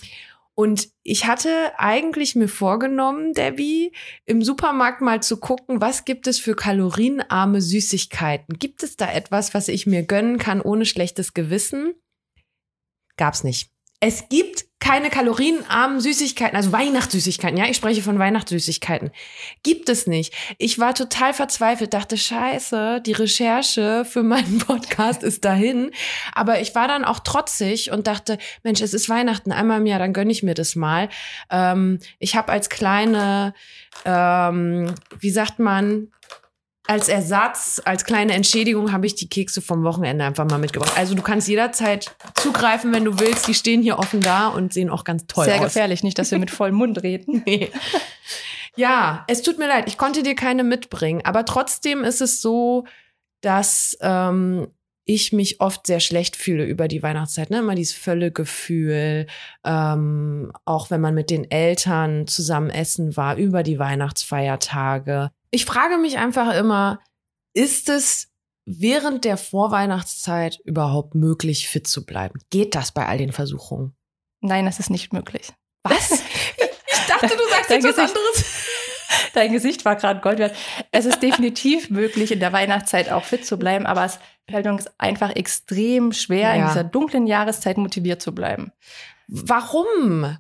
und 0.53 0.89
ich 1.01 1.25
hatte 1.25 1.71
eigentlich 1.77 2.35
mir 2.35 2.47
vorgenommen, 2.47 3.33
Debbie, 3.33 3.91
im 4.25 4.43
Supermarkt 4.43 5.01
mal 5.01 5.23
zu 5.23 5.39
gucken, 5.39 5.81
was 5.81 6.05
gibt 6.05 6.27
es 6.27 6.37
für 6.37 6.55
kalorienarme 6.55 7.59
Süßigkeiten? 7.59 8.59
Gibt 8.59 8.83
es 8.83 8.97
da 8.97 9.11
etwas, 9.11 9.55
was 9.55 9.67
ich 9.67 9.87
mir 9.87 10.03
gönnen 10.03 10.37
kann 10.37 10.61
ohne 10.61 10.85
schlechtes 10.85 11.33
Gewissen? 11.33 11.95
Gab's 13.17 13.43
nicht. 13.43 13.70
Es 14.03 14.29
gibt 14.29 14.65
keine 14.79 15.11
kalorienarmen 15.11 16.01
Süßigkeiten, 16.01 16.57
also 16.57 16.71
Weihnachtssüßigkeiten, 16.71 17.55
ja, 17.55 17.65
ich 17.65 17.77
spreche 17.77 18.01
von 18.01 18.17
Weihnachtssüßigkeiten. 18.17 19.11
Gibt 19.61 19.89
es 19.89 20.07
nicht. 20.07 20.33
Ich 20.57 20.79
war 20.79 20.95
total 20.95 21.35
verzweifelt, 21.35 21.93
dachte, 21.93 22.17
scheiße, 22.17 23.01
die 23.05 23.11
Recherche 23.11 24.03
für 24.03 24.23
meinen 24.23 24.57
Podcast 24.57 25.21
ist 25.21 25.45
dahin. 25.45 25.91
Aber 26.33 26.61
ich 26.61 26.73
war 26.73 26.87
dann 26.87 27.05
auch 27.05 27.19
trotzig 27.19 27.91
und 27.91 28.07
dachte, 28.07 28.39
Mensch, 28.63 28.81
es 28.81 28.95
ist 28.95 29.07
Weihnachten, 29.07 29.51
einmal 29.51 29.79
im 29.79 29.85
Jahr, 29.85 29.99
dann 29.99 30.13
gönne 30.13 30.31
ich 30.31 30.41
mir 30.41 30.55
das 30.55 30.75
mal. 30.75 31.07
Ähm, 31.51 31.99
ich 32.17 32.35
habe 32.35 32.51
als 32.51 32.69
kleine, 32.69 33.53
ähm, 34.03 34.95
wie 35.19 35.29
sagt 35.29 35.59
man, 35.59 36.07
als 36.91 37.07
Ersatz, 37.07 37.81
als 37.85 38.03
kleine 38.03 38.33
Entschädigung 38.33 38.91
habe 38.91 39.05
ich 39.05 39.15
die 39.15 39.29
Kekse 39.29 39.61
vom 39.61 39.85
Wochenende 39.85 40.25
einfach 40.25 40.43
mal 40.43 40.57
mitgebracht. 40.57 40.91
Also 40.97 41.15
du 41.15 41.21
kannst 41.21 41.47
jederzeit 41.47 42.13
zugreifen, 42.35 42.91
wenn 42.91 43.05
du 43.05 43.17
willst. 43.17 43.47
Die 43.47 43.53
stehen 43.53 43.81
hier 43.81 43.97
offen 43.97 44.19
da 44.19 44.49
und 44.49 44.73
sehen 44.73 44.89
auch 44.89 45.05
ganz 45.05 45.25
toll 45.25 45.45
Sehr 45.45 45.59
aus. 45.59 45.67
gefährlich, 45.67 46.03
nicht, 46.03 46.19
dass 46.19 46.31
wir 46.31 46.37
mit 46.37 46.51
vollem 46.51 46.75
Mund 46.75 47.01
reden. 47.01 47.43
Nee. 47.51 47.71
Ja, 48.75 49.25
es 49.27 49.41
tut 49.41 49.57
mir 49.57 49.67
leid, 49.67 49.85
ich 49.87 49.97
konnte 49.97 50.23
dir 50.23 50.35
keine 50.35 50.63
mitbringen. 50.63 51.21
Aber 51.25 51.43
trotzdem 51.43 52.03
ist 52.03 52.21
es 52.21 52.41
so, 52.41 52.85
dass 53.41 53.97
ähm, 54.01 54.67
ich 55.05 55.33
mich 55.33 55.59
oft 55.59 55.87
sehr 55.87 55.99
schlecht 55.99 56.35
fühle 56.35 56.65
über 56.65 56.87
die 56.87 57.03
Weihnachtszeit. 57.03 57.49
Ne? 57.49 57.59
Immer 57.59 57.75
dieses 57.75 57.93
Völlegefühl, 57.93 59.27
ähm, 59.65 60.51
auch 60.65 60.91
wenn 60.91 61.01
man 61.01 61.13
mit 61.13 61.29
den 61.29 61.49
Eltern 61.49 62.27
zusammen 62.27 62.69
essen 62.69 63.17
war, 63.17 63.35
über 63.35 63.63
die 63.63 63.79
Weihnachtsfeiertage. 63.79 65.31
Ich 65.51 65.65
frage 65.65 65.97
mich 65.97 66.17
einfach 66.17 66.53
immer, 66.55 66.99
ist 67.53 67.89
es 67.89 68.29
während 68.65 69.25
der 69.25 69.37
Vorweihnachtszeit 69.37 70.59
überhaupt 70.63 71.13
möglich, 71.15 71.67
fit 71.67 71.87
zu 71.87 72.05
bleiben? 72.05 72.39
Geht 72.49 72.73
das 72.75 72.91
bei 72.93 73.05
all 73.05 73.17
den 73.17 73.31
Versuchungen? 73.33 73.93
Nein, 74.41 74.65
das 74.65 74.79
ist 74.79 74.89
nicht 74.89 75.13
möglich. 75.13 75.53
Was? 75.83 76.23
Ich 76.93 77.07
dachte, 77.07 77.35
du 77.35 77.43
sagst 77.49 77.69
Dein 77.69 77.81
jetzt 77.81 77.97
was 77.97 78.13
Gesicht- 78.13 78.17
anderes. 78.17 78.65
Dein 79.33 79.51
Gesicht 79.51 79.85
war 79.85 79.95
gerade 79.97 80.21
Gold 80.21 80.39
wert. 80.39 80.55
Es 80.91 81.05
ist 81.05 81.21
definitiv 81.21 81.89
möglich, 81.89 82.31
in 82.31 82.39
der 82.39 82.53
Weihnachtszeit 82.53 83.11
auch 83.11 83.23
fit 83.25 83.45
zu 83.45 83.57
bleiben, 83.57 83.85
aber 83.85 84.05
es 84.05 84.19
fällt 84.49 84.65
uns 84.67 84.87
einfach 84.97 85.35
extrem 85.35 86.13
schwer, 86.13 86.53
in 86.53 86.61
Ja. 86.61 86.67
dieser 86.69 86.83
dunklen 86.85 87.27
Jahreszeit 87.27 87.77
motiviert 87.77 88.21
zu 88.21 88.33
bleiben. 88.33 88.71
Warum? 89.27 90.37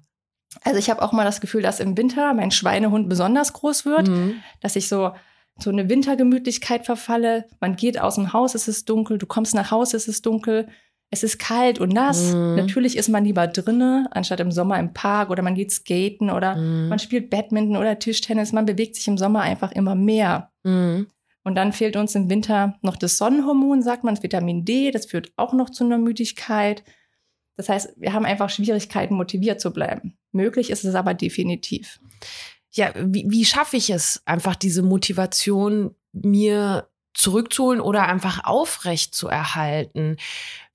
Also 0.63 0.77
ich 0.79 0.89
habe 0.89 1.01
auch 1.01 1.11
mal 1.11 1.23
das 1.23 1.41
Gefühl, 1.41 1.61
dass 1.61 1.79
im 1.79 1.97
Winter 1.97 2.33
mein 2.33 2.51
Schweinehund 2.51 3.07
besonders 3.09 3.53
groß 3.53 3.85
wird, 3.85 4.07
Mhm. 4.07 4.35
dass 4.61 4.75
ich 4.75 4.87
so 4.87 5.11
so 5.59 5.69
eine 5.69 5.89
Wintergemütlichkeit 5.89 6.85
verfalle. 6.85 7.45
Man 7.59 7.75
geht 7.75 7.99
aus 7.99 8.15
dem 8.15 8.33
Haus, 8.33 8.55
es 8.55 8.67
ist 8.67 8.89
dunkel, 8.89 9.17
du 9.17 9.27
kommst 9.27 9.53
nach 9.53 9.69
Hause, 9.69 9.97
es 9.97 10.07
ist 10.07 10.25
dunkel, 10.25 10.67
es 11.11 11.23
ist 11.23 11.39
kalt 11.39 11.77
und 11.79 11.93
nass. 11.93 12.33
Mhm. 12.33 12.55
Natürlich 12.55 12.97
ist 12.97 13.09
man 13.09 13.25
lieber 13.25 13.45
drinne, 13.47 14.07
anstatt 14.11 14.39
im 14.39 14.51
Sommer 14.51 14.79
im 14.79 14.93
Park 14.93 15.29
oder 15.29 15.43
man 15.43 15.53
geht 15.55 15.71
skaten 15.71 16.29
oder 16.31 16.55
Mhm. 16.55 16.87
man 16.87 16.99
spielt 16.99 17.29
Badminton 17.29 17.75
oder 17.77 17.99
Tischtennis. 17.99 18.53
Man 18.53 18.65
bewegt 18.65 18.95
sich 18.95 19.07
im 19.07 19.17
Sommer 19.17 19.41
einfach 19.41 19.71
immer 19.73 19.93
mehr. 19.93 20.51
Mhm. 20.63 21.07
Und 21.43 21.55
dann 21.55 21.73
fehlt 21.73 21.95
uns 21.97 22.15
im 22.15 22.29
Winter 22.29 22.75
noch 22.81 22.95
das 22.95 23.17
Sonnenhormon, 23.17 23.83
sagt 23.83 24.03
man, 24.03 24.15
das 24.15 24.23
Vitamin 24.23 24.63
D, 24.63 24.89
das 24.91 25.05
führt 25.05 25.31
auch 25.35 25.53
noch 25.53 25.69
zu 25.69 25.83
einer 25.83 25.97
Müdigkeit. 25.97 26.83
Das 27.57 27.69
heißt, 27.69 27.93
wir 27.97 28.13
haben 28.13 28.25
einfach 28.25 28.49
Schwierigkeiten, 28.49 29.15
motiviert 29.15 29.61
zu 29.61 29.71
bleiben. 29.71 30.17
Möglich 30.31 30.69
ist 30.69 30.85
es 30.85 30.95
aber 30.95 31.13
definitiv. 31.13 31.99
Ja, 32.71 32.91
wie, 32.95 33.25
wie 33.27 33.45
schaffe 33.45 33.77
ich 33.77 33.89
es, 33.89 34.21
einfach 34.25 34.55
diese 34.55 34.81
Motivation 34.81 35.93
mir 36.13 36.87
zurückzuholen 37.13 37.81
oder 37.81 38.07
einfach 38.07 38.45
aufrecht 38.45 39.13
zu 39.13 39.27
erhalten? 39.27 40.15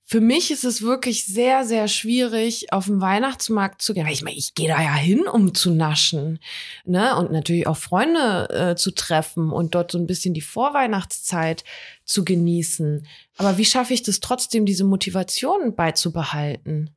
Für 0.09 0.21
mich 0.21 0.51
ist 0.51 0.63
es 0.63 0.81
wirklich 0.81 1.25
sehr, 1.25 1.65
sehr 1.65 1.89
schwierig, 1.89 2.71
auf 2.71 2.85
den 2.85 3.01
Weihnachtsmarkt 3.01 3.81
zu 3.81 3.93
gehen. 3.93 4.05
Weil 4.05 4.13
ich 4.13 4.23
meine, 4.23 4.37
ich 4.37 4.55
gehe 4.55 4.69
da 4.69 4.81
ja 4.81 4.95
hin, 4.95 5.27
um 5.27 5.53
zu 5.53 5.69
naschen. 5.69 6.39
Ne? 6.85 7.13
Und 7.17 7.33
natürlich 7.33 7.67
auch 7.67 7.75
Freunde 7.75 8.49
äh, 8.49 8.75
zu 8.77 8.91
treffen 8.91 9.51
und 9.51 9.75
dort 9.75 9.91
so 9.91 9.97
ein 9.97 10.07
bisschen 10.07 10.33
die 10.33 10.39
Vorweihnachtszeit 10.39 11.65
zu 12.05 12.23
genießen. 12.23 13.05
Aber 13.35 13.57
wie 13.57 13.65
schaffe 13.65 13.93
ich 13.93 14.01
das 14.01 14.21
trotzdem, 14.21 14.65
diese 14.65 14.85
Motivation 14.85 15.75
beizubehalten? 15.75 16.95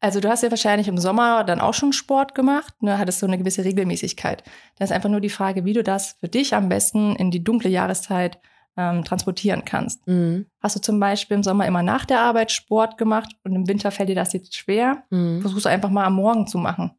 Also 0.00 0.20
du 0.20 0.28
hast 0.28 0.42
ja 0.42 0.50
wahrscheinlich 0.50 0.86
im 0.86 0.98
Sommer 0.98 1.44
dann 1.44 1.62
auch 1.62 1.72
schon 1.72 1.94
Sport 1.94 2.34
gemacht, 2.34 2.74
ne, 2.82 2.98
hattest 2.98 3.20
so 3.20 3.26
eine 3.26 3.38
gewisse 3.38 3.64
Regelmäßigkeit. 3.64 4.44
Da 4.76 4.84
ist 4.84 4.92
einfach 4.92 5.08
nur 5.08 5.22
die 5.22 5.30
Frage, 5.30 5.64
wie 5.64 5.72
du 5.72 5.82
das 5.82 6.16
für 6.20 6.28
dich 6.28 6.54
am 6.54 6.68
besten 6.68 7.16
in 7.16 7.30
die 7.30 7.42
dunkle 7.42 7.70
Jahreszeit 7.70 8.38
ähm, 8.76 9.04
transportieren 9.04 9.64
kannst. 9.64 10.06
Mhm. 10.06 10.46
Hast 10.60 10.76
du 10.76 10.80
zum 10.80 10.98
Beispiel 11.00 11.36
im 11.36 11.42
Sommer 11.42 11.66
immer 11.66 11.82
nach 11.82 12.04
der 12.04 12.20
Arbeit 12.20 12.50
Sport 12.52 12.98
gemacht 12.98 13.30
und 13.44 13.54
im 13.54 13.68
Winter 13.68 13.90
fällt 13.90 14.08
dir 14.08 14.14
das 14.14 14.32
jetzt 14.32 14.56
schwer, 14.56 15.04
Mhm. 15.10 15.40
versuchst 15.40 15.64
du 15.66 15.68
einfach 15.70 15.90
mal 15.90 16.04
am 16.04 16.14
Morgen 16.14 16.46
zu 16.46 16.58
machen. 16.58 16.92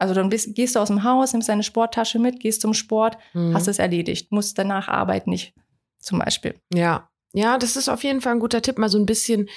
Also 0.00 0.14
dann 0.14 0.28
bist, 0.28 0.54
gehst 0.54 0.76
du 0.76 0.80
aus 0.80 0.88
dem 0.88 1.02
Haus, 1.02 1.32
nimmst 1.32 1.48
deine 1.48 1.64
Sporttasche 1.64 2.18
mit, 2.20 2.38
gehst 2.38 2.60
zum 2.60 2.72
Sport, 2.74 3.18
Mhm. 3.34 3.54
hast 3.54 3.66
es 3.66 3.80
erledigt, 3.80 4.30
musst 4.30 4.56
danach 4.58 4.86
Arbeit 4.88 5.26
nicht, 5.26 5.54
zum 5.98 6.20
Beispiel. 6.20 6.54
Ja, 6.72 7.08
ja, 7.34 7.58
das 7.58 7.76
ist 7.76 7.88
auf 7.88 8.04
jeden 8.04 8.20
Fall 8.20 8.34
ein 8.34 8.40
guter 8.40 8.62
Tipp, 8.62 8.78
mal 8.78 8.88
so 8.88 8.98
ein 8.98 9.06
bisschen 9.06 9.48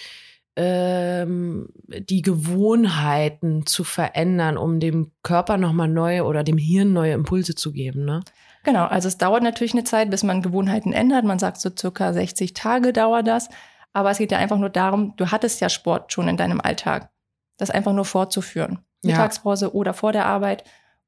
ähm, 0.57 1.69
die 1.87 2.21
Gewohnheiten 2.21 3.65
zu 3.65 3.83
verändern, 3.83 4.57
um 4.57 4.79
dem 4.79 5.11
Körper 5.23 5.57
nochmal 5.57 5.87
neue 5.87 6.25
oder 6.25 6.43
dem 6.43 6.57
Hirn 6.57 6.91
neue 6.93 7.13
Impulse 7.13 7.55
zu 7.55 7.71
geben, 7.71 8.03
ne? 8.05 8.21
Genau, 8.63 8.85
also 8.85 9.07
es 9.07 9.17
dauert 9.17 9.43
natürlich 9.43 9.73
eine 9.73 9.83
Zeit, 9.83 10.09
bis 10.11 10.23
man 10.23 10.41
Gewohnheiten 10.41 10.93
ändert. 10.93 11.25
Man 11.25 11.39
sagt 11.39 11.59
so 11.59 11.69
circa 11.75 12.13
60 12.13 12.53
Tage 12.53 12.93
dauert 12.93 13.27
das. 13.27 13.49
Aber 13.93 14.11
es 14.11 14.19
geht 14.19 14.31
ja 14.31 14.37
einfach 14.37 14.57
nur 14.57 14.69
darum, 14.69 15.13
du 15.17 15.31
hattest 15.31 15.59
ja 15.61 15.69
Sport 15.69 16.13
schon 16.13 16.27
in 16.27 16.37
deinem 16.37 16.61
Alltag. 16.61 17.09
Das 17.57 17.71
einfach 17.71 17.93
nur 17.93 18.05
fortzuführen. 18.05 18.79
Ja. 19.03 19.11
Mittagspause 19.11 19.73
oder 19.73 19.93
vor 19.93 20.11
der 20.11 20.25
Arbeit. 20.25 20.63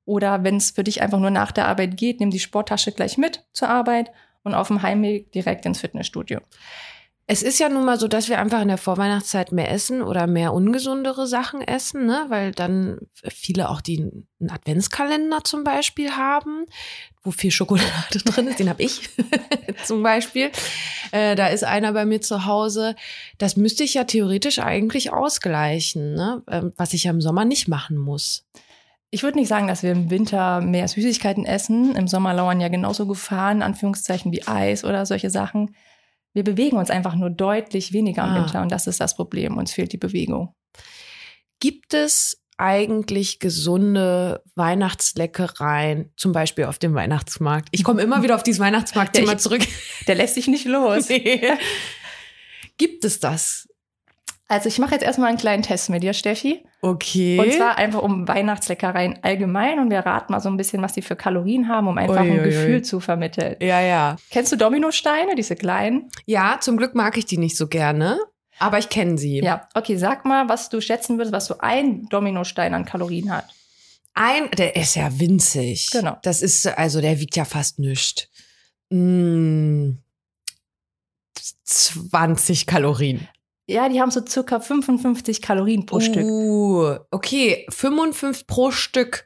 Oder 0.06 0.44
wenn 0.44 0.58
es 0.58 0.72
für 0.72 0.84
dich 0.84 1.02
einfach 1.02 1.20
nur 1.20 1.30
nach 1.30 1.52
der 1.52 1.68
Arbeit 1.68 1.96
geht, 1.96 2.20
nimm 2.20 2.30
die 2.30 2.40
Sporttasche 2.40 2.92
gleich 2.92 3.18
mit 3.18 3.46
zur 3.54 3.70
Arbeit 3.70 4.12
und 4.44 4.54
auf 4.54 4.68
dem 4.68 4.82
Heimweg 4.82 5.32
direkt 5.32 5.66
ins 5.66 5.80
Fitnessstudio. 5.80 6.40
Es 7.34 7.42
ist 7.42 7.60
ja 7.60 7.68
nun 7.68 7.84
mal 7.84 8.00
so, 8.00 8.08
dass 8.08 8.30
wir 8.30 8.40
einfach 8.40 8.62
in 8.62 8.68
der 8.68 8.78
Vorweihnachtszeit 8.78 9.52
mehr 9.52 9.72
essen 9.72 10.04
oder 10.04 10.28
mehr 10.28 10.54
ungesundere 10.54 11.26
Sachen 11.26 11.62
essen, 11.62 12.06
ne? 12.06 12.26
weil 12.30 12.52
dann 12.52 13.00
viele 13.28 13.72
auch 13.72 13.82
die 13.82 13.98
einen 14.40 14.52
Adventskalender 14.52 15.44
zum 15.44 15.64
Beispiel 15.64 16.12
haben, 16.12 16.68
wo 17.24 17.32
viel 17.32 17.50
Schokolade 17.50 18.20
drin 18.24 18.50
ist. 18.50 18.60
Den 18.60 18.70
habe 18.70 18.84
ich 18.84 19.10
zum 19.84 20.04
Beispiel. 20.04 20.52
Äh, 21.12 21.34
da 21.34 21.48
ist 21.48 21.64
einer 21.64 21.94
bei 21.94 22.06
mir 22.06 22.22
zu 22.22 22.46
Hause. 22.46 22.96
Das 23.40 23.58
müsste 23.58 23.84
ich 23.84 23.96
ja 23.96 24.04
theoretisch 24.04 24.60
eigentlich 24.60 25.12
ausgleichen, 25.12 26.14
ne? 26.14 26.44
ähm, 26.52 26.72
was 26.78 26.94
ich 26.94 27.06
ja 27.06 27.12
im 27.12 27.22
Sommer 27.22 27.46
nicht 27.46 27.68
machen 27.68 27.98
muss. 27.98 28.46
Ich 29.10 29.24
würde 29.24 29.40
nicht 29.40 29.48
sagen, 29.48 29.68
dass 29.68 29.82
wir 29.82 29.94
im 29.94 30.12
Winter 30.12 30.62
mehr 30.62 30.88
Süßigkeiten 30.88 31.48
essen. 31.48 31.96
Im 31.96 32.08
Sommer 32.08 32.36
lauern 32.36 32.62
ja 32.62 32.68
genauso 32.68 33.08
Gefahren, 33.08 33.64
Anführungszeichen 33.64 34.32
wie 34.32 34.46
Eis 34.46 34.84
oder 34.84 35.08
solche 35.08 35.32
Sachen. 35.32 35.74
Wir 36.34 36.44
bewegen 36.44 36.78
uns 36.78 36.90
einfach 36.90 37.16
nur 37.16 37.30
deutlich 37.30 37.94
weniger 37.94 38.24
im 38.24 38.30
Ah. 38.32 38.36
Winter 38.44 38.62
und 38.62 38.72
das 38.72 38.88
ist 38.88 39.00
das 39.00 39.16
Problem. 39.16 39.58
Uns 39.58 39.72
fehlt 39.72 39.94
die 39.94 39.98
Bewegung. 39.98 40.56
Gibt 41.60 41.94
es 41.94 42.40
eigentlich 42.58 43.40
gesunde 43.40 44.44
Weihnachtsleckereien, 44.56 46.12
zum 46.18 46.32
Beispiel 46.32 46.66
auf 46.66 46.78
dem 46.80 46.94
Weihnachtsmarkt? 46.94 47.70
Ich 47.72 47.84
komme 47.84 48.02
immer 48.02 48.22
wieder 48.24 48.36
auf 48.36 48.44
dieses 48.44 48.60
Weihnachtsmarktthema 48.60 49.38
zurück. 49.38 49.62
Der 50.08 50.16
lässt 50.16 50.36
sich 50.36 50.48
nicht 50.48 50.66
los. 50.66 51.08
Gibt 52.78 53.06
es 53.06 53.20
das? 53.20 53.68
Also 54.48 54.68
ich 54.70 54.78
mache 54.80 54.94
jetzt 54.94 55.04
erstmal 55.04 55.30
einen 55.30 55.38
kleinen 55.38 55.64
Test 55.64 55.90
mit 55.90 56.04
dir, 56.04 56.14
Steffi. 56.14 56.64
Okay. 56.84 57.40
Und 57.40 57.54
zwar 57.54 57.78
einfach 57.78 58.02
um 58.02 58.28
Weihnachtsleckereien 58.28 59.20
allgemein 59.22 59.80
und 59.80 59.90
wir 59.90 60.00
raten 60.00 60.34
mal 60.34 60.42
so 60.42 60.50
ein 60.50 60.58
bisschen, 60.58 60.82
was 60.82 60.92
die 60.92 61.02
für 61.02 61.16
Kalorien 61.16 61.70
haben, 61.70 61.88
um 61.88 61.98
einfach 61.98 62.18
ein 62.18 62.32
Uiuiui. 62.32 62.44
Gefühl 62.44 62.82
zu 62.82 63.00
vermitteln. 63.00 63.56
ja, 63.62 63.80
ja. 63.80 64.18
Kennst 64.30 64.52
du 64.52 64.58
Dominosteine, 64.58 65.36
diese 65.36 65.56
kleinen? 65.56 66.10
Ja, 66.26 66.58
zum 66.60 66.76
Glück 66.76 66.94
mag 66.94 67.18
ich 67.18 67.26
die 67.26 67.38
nicht 67.38 67.56
so 67.56 67.68
gerne, 67.68 68.20
aber 68.60 68.80
ich 68.80 68.90
kenne 68.90 69.18
sie. 69.18 69.40
Ja. 69.40 69.70
Okay, 69.74 69.96
sag 69.96 70.26
mal, 70.26 70.50
was 70.50 70.68
du 70.68 70.82
schätzen 70.82 71.18
würdest, 71.18 71.32
was 71.32 71.46
so 71.46 71.56
ein 71.60 72.06
Dominostein 72.10 72.74
an 72.74 72.84
Kalorien 72.84 73.32
hat. 73.32 73.46
Ein, 74.14 74.52
der 74.52 74.76
ist 74.76 74.96
ja 74.96 75.18
winzig. 75.18 75.90
Genau. 75.90 76.18
Das 76.22 76.42
ist, 76.42 76.68
also 76.68 77.00
der 77.00 77.18
wiegt 77.22 77.38
ja 77.38 77.46
fast 77.46 77.80
nichts. 77.80 78.28
Mm, 78.90 79.92
20 81.64 82.66
Kalorien. 82.68 83.30
Ja, 83.68 83.88
die 83.88 84.02
haben 84.02 84.12
so 84.12 84.26
circa 84.26 84.60
55 84.60 85.42
Kalorien 85.42 85.86
pro 85.86 86.00
Stück. 86.00 86.26
Uh, 86.26 86.96
okay, 87.12 87.66
55 87.70 88.46
pro 88.46 88.72
Stück. 88.72 89.26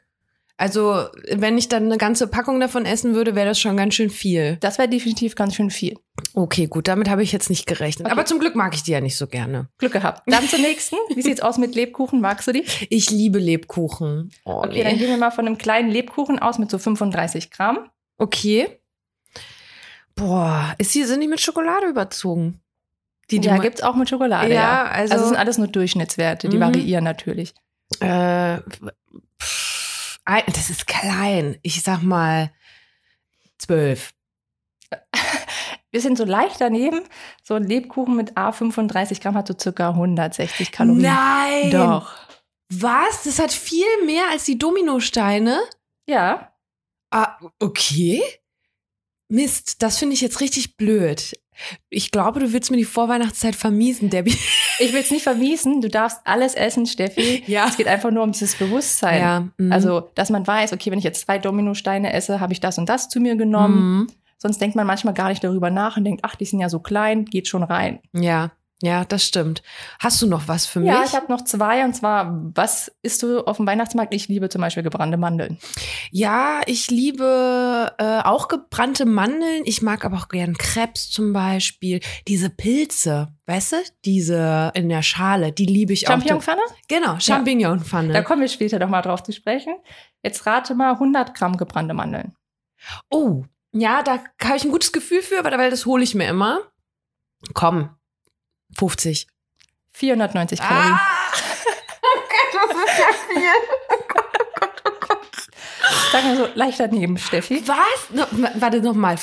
Also, 0.60 1.06
wenn 1.30 1.56
ich 1.56 1.68
dann 1.68 1.84
eine 1.84 1.98
ganze 1.98 2.26
Packung 2.26 2.58
davon 2.58 2.84
essen 2.84 3.14
würde, 3.14 3.36
wäre 3.36 3.46
das 3.46 3.60
schon 3.60 3.76
ganz 3.76 3.94
schön 3.94 4.10
viel. 4.10 4.56
Das 4.60 4.76
wäre 4.78 4.88
definitiv 4.88 5.36
ganz 5.36 5.54
schön 5.54 5.70
viel. 5.70 5.96
Okay, 6.34 6.66
gut, 6.66 6.88
damit 6.88 7.08
habe 7.08 7.22
ich 7.22 7.30
jetzt 7.30 7.48
nicht 7.48 7.66
gerechnet. 7.66 8.06
Okay. 8.06 8.12
Aber 8.12 8.24
zum 8.26 8.40
Glück 8.40 8.56
mag 8.56 8.74
ich 8.74 8.82
die 8.82 8.90
ja 8.90 9.00
nicht 9.00 9.16
so 9.16 9.28
gerne. 9.28 9.68
Glück 9.78 9.92
gehabt. 9.92 10.22
Dann 10.26 10.48
zur 10.48 10.58
nächsten. 10.58 10.96
Wie 11.14 11.22
sieht's 11.22 11.42
aus 11.42 11.58
mit 11.58 11.76
Lebkuchen? 11.76 12.20
Magst 12.20 12.48
du 12.48 12.52
die? 12.52 12.64
Ich 12.90 13.10
liebe 13.10 13.38
Lebkuchen. 13.38 14.30
Oh, 14.44 14.62
Okay, 14.64 14.82
dann 14.82 14.98
gehen 14.98 15.08
wir 15.08 15.16
mal 15.16 15.30
von 15.30 15.46
einem 15.46 15.58
kleinen 15.58 15.90
Lebkuchen 15.90 16.40
aus 16.40 16.58
mit 16.58 16.72
so 16.72 16.78
35 16.78 17.52
Gramm. 17.52 17.88
Okay. 18.18 18.80
Boah, 20.16 20.74
ist 20.78 20.92
die, 20.92 21.04
sind 21.04 21.20
die 21.20 21.28
mit 21.28 21.40
Schokolade 21.40 21.86
überzogen? 21.86 22.60
Die, 23.30 23.40
die 23.40 23.48
ja, 23.48 23.56
ma- 23.56 23.62
gibt's 23.62 23.82
auch 23.82 23.94
mit 23.94 24.08
Schokolade. 24.08 24.48
Ja, 24.52 24.54
Ja, 24.54 24.84
also- 24.86 25.12
Also, 25.12 25.24
es 25.24 25.30
sind 25.30 25.38
alles 25.38 25.58
nur 25.58 25.68
Durchschnittswerte, 25.68 26.48
die 26.48 26.56
Mhm. 26.56 26.60
variieren 26.62 27.04
natürlich. 27.04 27.54
Äh, 28.00 28.58
pff, 29.40 30.18
das 30.46 30.70
ist 30.70 30.86
klein. 30.86 31.58
Ich 31.62 31.82
sag 31.82 32.02
mal 32.02 32.50
zwölf. 33.58 34.12
Wir 35.90 36.00
sind 36.02 36.18
so 36.18 36.24
leicht 36.24 36.60
daneben. 36.60 37.00
So 37.42 37.54
ein 37.54 37.64
Lebkuchen 37.64 38.14
mit 38.16 38.36
A35 38.36 39.20
Gramm 39.22 39.34
hat 39.36 39.48
so 39.48 39.54
circa 39.58 39.90
160 39.94 40.70
Kalorien. 40.72 41.02
Nein! 41.02 41.70
Doch. 41.70 42.12
Was? 42.70 43.22
Das 43.24 43.38
hat 43.38 43.52
viel 43.52 43.86
mehr 44.04 44.24
als 44.30 44.44
die 44.44 44.58
Dominosteine? 44.58 45.58
Ja. 46.06 46.52
Ah, 47.10 47.38
okay. 47.58 48.22
Mist, 49.30 49.82
das 49.82 49.98
finde 49.98 50.14
ich 50.14 50.20
jetzt 50.20 50.40
richtig 50.40 50.76
blöd. 50.76 51.38
Ich 51.90 52.10
glaube, 52.10 52.40
du 52.40 52.52
willst 52.52 52.70
mir 52.70 52.76
die 52.76 52.84
Vorweihnachtszeit 52.84 53.56
vermiesen, 53.56 54.10
Debbie. 54.10 54.36
Ich 54.80 54.92
will 54.92 55.00
es 55.00 55.10
nicht 55.10 55.24
vermiesen. 55.24 55.80
Du 55.80 55.88
darfst 55.88 56.20
alles 56.24 56.54
essen, 56.54 56.86
Steffi. 56.86 57.42
Ja. 57.46 57.66
Es 57.66 57.76
geht 57.76 57.88
einfach 57.88 58.10
nur 58.10 58.22
um 58.22 58.32
dieses 58.32 58.54
Bewusstsein. 58.54 59.20
Ja. 59.20 59.48
mhm. 59.58 59.72
Also, 59.72 60.08
dass 60.14 60.30
man 60.30 60.46
weiß, 60.46 60.72
okay, 60.72 60.90
wenn 60.90 60.98
ich 60.98 61.04
jetzt 61.04 61.22
zwei 61.22 61.38
Dominosteine 61.38 62.12
esse, 62.12 62.40
habe 62.40 62.52
ich 62.52 62.60
das 62.60 62.78
und 62.78 62.88
das 62.88 63.08
zu 63.08 63.20
mir 63.20 63.34
genommen. 63.36 63.98
Mhm. 63.98 64.06
Sonst 64.36 64.60
denkt 64.60 64.76
man 64.76 64.86
manchmal 64.86 65.14
gar 65.14 65.30
nicht 65.30 65.42
darüber 65.42 65.70
nach 65.70 65.96
und 65.96 66.04
denkt, 66.04 66.20
ach, 66.22 66.36
die 66.36 66.44
sind 66.44 66.60
ja 66.60 66.68
so 66.68 66.78
klein, 66.78 67.24
geht 67.24 67.48
schon 67.48 67.64
rein. 67.64 67.98
Ja, 68.12 68.52
ja, 68.80 69.04
das 69.04 69.24
stimmt. 69.24 69.62
Hast 69.98 70.22
du 70.22 70.26
noch 70.28 70.46
was 70.46 70.66
für 70.66 70.80
Ja, 70.84 71.00
mich? 71.00 71.08
ich 71.10 71.14
habe 71.16 71.32
noch 71.32 71.42
zwei 71.44 71.84
und 71.84 71.94
zwar, 71.94 72.38
was 72.54 72.92
isst 73.02 73.22
du 73.24 73.40
auf 73.44 73.56
dem 73.56 73.66
Weihnachtsmarkt? 73.66 74.14
Ich 74.14 74.28
liebe 74.28 74.48
zum 74.48 74.60
Beispiel 74.60 74.84
gebrannte 74.84 75.16
Mandeln. 75.16 75.58
Ja, 76.12 76.60
ich 76.66 76.88
liebe 76.90 77.92
äh, 77.98 78.20
auch 78.20 78.46
gebrannte 78.48 79.04
Mandeln. 79.04 79.62
Ich 79.64 79.82
mag 79.82 80.04
aber 80.04 80.16
auch 80.16 80.28
gern 80.28 80.56
Krebs 80.56 81.10
zum 81.10 81.32
Beispiel. 81.32 82.00
Diese 82.28 82.50
Pilze, 82.50 83.28
weißt 83.46 83.72
du? 83.72 83.76
Diese 84.04 84.70
in 84.74 84.88
der 84.88 85.02
Schale, 85.02 85.50
die 85.52 85.66
liebe 85.66 85.92
ich 85.92 86.06
auch. 86.06 86.12
Championpfanne? 86.12 86.62
Genau, 86.86 87.18
Champignonpfanne. 87.18 88.12
Da 88.12 88.22
kommen 88.22 88.42
wir 88.42 88.48
später 88.48 88.78
noch 88.78 88.88
mal 88.88 89.02
drauf 89.02 89.22
zu 89.24 89.32
sprechen. 89.32 89.74
Jetzt 90.22 90.46
rate 90.46 90.74
mal 90.76 90.92
100 90.92 91.34
Gramm 91.34 91.56
gebrannte 91.56 91.94
Mandeln. 91.94 92.34
Oh, 93.10 93.44
ja, 93.72 94.02
da 94.02 94.20
habe 94.42 94.56
ich 94.56 94.64
ein 94.64 94.70
gutes 94.70 94.92
Gefühl 94.92 95.22
für, 95.22 95.42
weil 95.42 95.70
das 95.70 95.84
hole 95.84 96.02
ich 96.04 96.14
mir 96.14 96.28
immer. 96.28 96.60
Komm, 97.54 97.90
50. 98.76 99.26
490 99.92 100.60
Kalorien. 100.60 100.92
Ah! 100.94 101.00
Oh 102.00 102.20
Gott, 102.20 102.52
das 102.54 102.76
ist 102.90 102.98
ja 102.98 103.06
viel. 103.28 104.58
Sag 106.12 106.24
mal 106.24 106.36
so 106.36 106.48
leicht 106.54 106.80
daneben, 106.80 107.18
Steffi. 107.18 107.62
Was? 107.66 108.10
No, 108.10 108.22
wa- 108.30 108.52
warte 108.54 108.80
nochmal. 108.80 109.16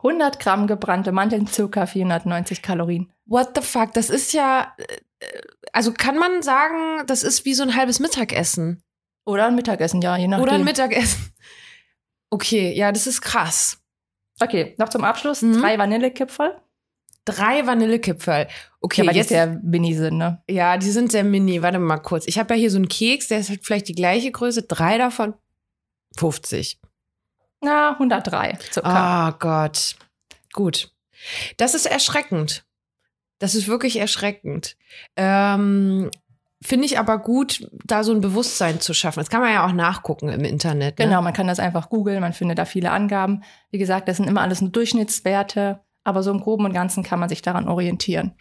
100 0.00 0.38
Gramm 0.38 0.66
gebrannte 0.66 1.12
Mandeln, 1.12 1.46
circa 1.46 1.86
490 1.86 2.62
Kalorien. 2.62 3.12
What 3.26 3.50
the 3.56 3.62
fuck? 3.62 3.92
Das 3.94 4.10
ist 4.10 4.32
ja. 4.32 4.74
äh, 4.78 4.84
Also 5.72 5.92
kann 5.92 6.16
man 6.18 6.42
sagen, 6.42 7.06
das 7.06 7.22
ist 7.22 7.44
wie 7.44 7.54
so 7.54 7.62
ein 7.62 7.74
halbes 7.74 7.98
Mittagessen. 8.00 8.82
Oder 9.24 9.46
ein 9.46 9.54
Mittagessen, 9.54 10.00
ja, 10.02 10.16
je 10.16 10.28
nachdem. 10.28 10.42
Oder 10.42 10.52
ein 10.52 10.64
Mittagessen. 10.64 11.32
Okay, 12.30 12.72
ja, 12.74 12.92
das 12.92 13.06
ist 13.06 13.20
krass. 13.22 13.78
Okay, 14.40 14.74
noch 14.78 14.88
zum 14.90 15.02
Abschluss 15.04 15.42
Mhm. 15.42 15.60
drei 15.60 15.78
Vanillekipferl. 15.78 16.60
Drei 17.28 17.66
Vanillekipferl. 17.66 18.48
Okay, 18.80 19.06
weil 19.06 19.12
die 19.12 19.18
jetzt 19.18 19.28
sehr 19.28 19.46
mini 19.46 19.94
sind, 19.94 20.16
ne? 20.16 20.42
Ja, 20.48 20.76
die 20.76 20.90
sind 20.90 21.12
sehr 21.12 21.24
mini. 21.24 21.62
Warte 21.62 21.78
mal 21.78 21.98
kurz. 21.98 22.26
Ich 22.26 22.38
habe 22.38 22.54
ja 22.54 22.60
hier 22.60 22.70
so 22.70 22.78
einen 22.78 22.88
Keks, 22.88 23.28
der 23.28 23.38
ist 23.38 23.50
halt 23.50 23.64
vielleicht 23.64 23.88
die 23.88 23.94
gleiche 23.94 24.30
Größe. 24.30 24.62
Drei 24.62 24.98
davon 24.98 25.34
50. 26.16 26.78
Na, 27.60 27.92
103 27.92 28.58
circa. 28.72 29.28
Oh 29.28 29.36
Gott. 29.38 29.96
Gut. 30.52 30.90
Das 31.56 31.74
ist 31.74 31.86
erschreckend. 31.86 32.64
Das 33.38 33.54
ist 33.54 33.68
wirklich 33.68 33.96
erschreckend. 33.96 34.76
Ähm, 35.16 36.10
Finde 36.60 36.86
ich 36.86 36.98
aber 36.98 37.18
gut, 37.18 37.68
da 37.84 38.02
so 38.02 38.12
ein 38.12 38.20
Bewusstsein 38.20 38.80
zu 38.80 38.92
schaffen. 38.92 39.20
Das 39.20 39.30
kann 39.30 39.40
man 39.40 39.52
ja 39.52 39.64
auch 39.64 39.72
nachgucken 39.72 40.28
im 40.28 40.44
Internet. 40.44 40.98
Ne? 40.98 41.04
Genau, 41.04 41.22
man 41.22 41.32
kann 41.32 41.46
das 41.46 41.60
einfach 41.60 41.88
googeln, 41.88 42.20
man 42.20 42.32
findet 42.32 42.58
da 42.58 42.64
viele 42.64 42.90
Angaben. 42.90 43.44
Wie 43.70 43.78
gesagt, 43.78 44.08
das 44.08 44.16
sind 44.16 44.26
immer 44.26 44.40
alles 44.40 44.60
nur 44.60 44.70
Durchschnittswerte, 44.72 45.80
aber 46.08 46.22
so 46.22 46.30
im 46.30 46.40
Groben 46.40 46.64
und 46.64 46.72
Ganzen 46.72 47.02
kann 47.02 47.20
man 47.20 47.28
sich 47.28 47.42
daran 47.42 47.68
orientieren. 47.68 48.32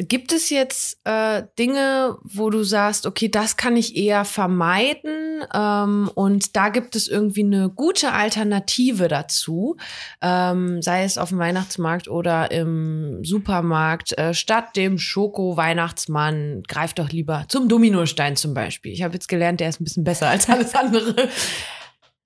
Gibt 0.00 0.30
es 0.30 0.48
jetzt 0.48 1.00
äh, 1.02 1.42
Dinge, 1.58 2.18
wo 2.22 2.50
du 2.50 2.62
sagst, 2.62 3.04
okay, 3.04 3.28
das 3.28 3.56
kann 3.56 3.76
ich 3.76 3.96
eher 3.96 4.24
vermeiden 4.24 5.42
ähm, 5.52 6.08
und 6.14 6.54
da 6.54 6.68
gibt 6.68 6.94
es 6.94 7.08
irgendwie 7.08 7.42
eine 7.42 7.68
gute 7.68 8.12
Alternative 8.12 9.08
dazu, 9.08 9.76
ähm, 10.22 10.82
sei 10.82 11.02
es 11.02 11.18
auf 11.18 11.30
dem 11.30 11.40
Weihnachtsmarkt 11.40 12.06
oder 12.06 12.52
im 12.52 13.24
Supermarkt, 13.24 14.16
äh, 14.16 14.34
statt 14.34 14.76
dem 14.76 14.98
Schoko-Weihnachtsmann, 14.98 16.62
greif 16.68 16.92
doch 16.92 17.10
lieber 17.10 17.46
zum 17.48 17.68
Dominostein 17.68 18.36
zum 18.36 18.54
Beispiel. 18.54 18.92
Ich 18.92 19.02
habe 19.02 19.14
jetzt 19.14 19.26
gelernt, 19.26 19.58
der 19.58 19.70
ist 19.70 19.80
ein 19.80 19.84
bisschen 19.84 20.04
besser 20.04 20.28
als 20.28 20.48
alles 20.48 20.76
andere. 20.76 21.28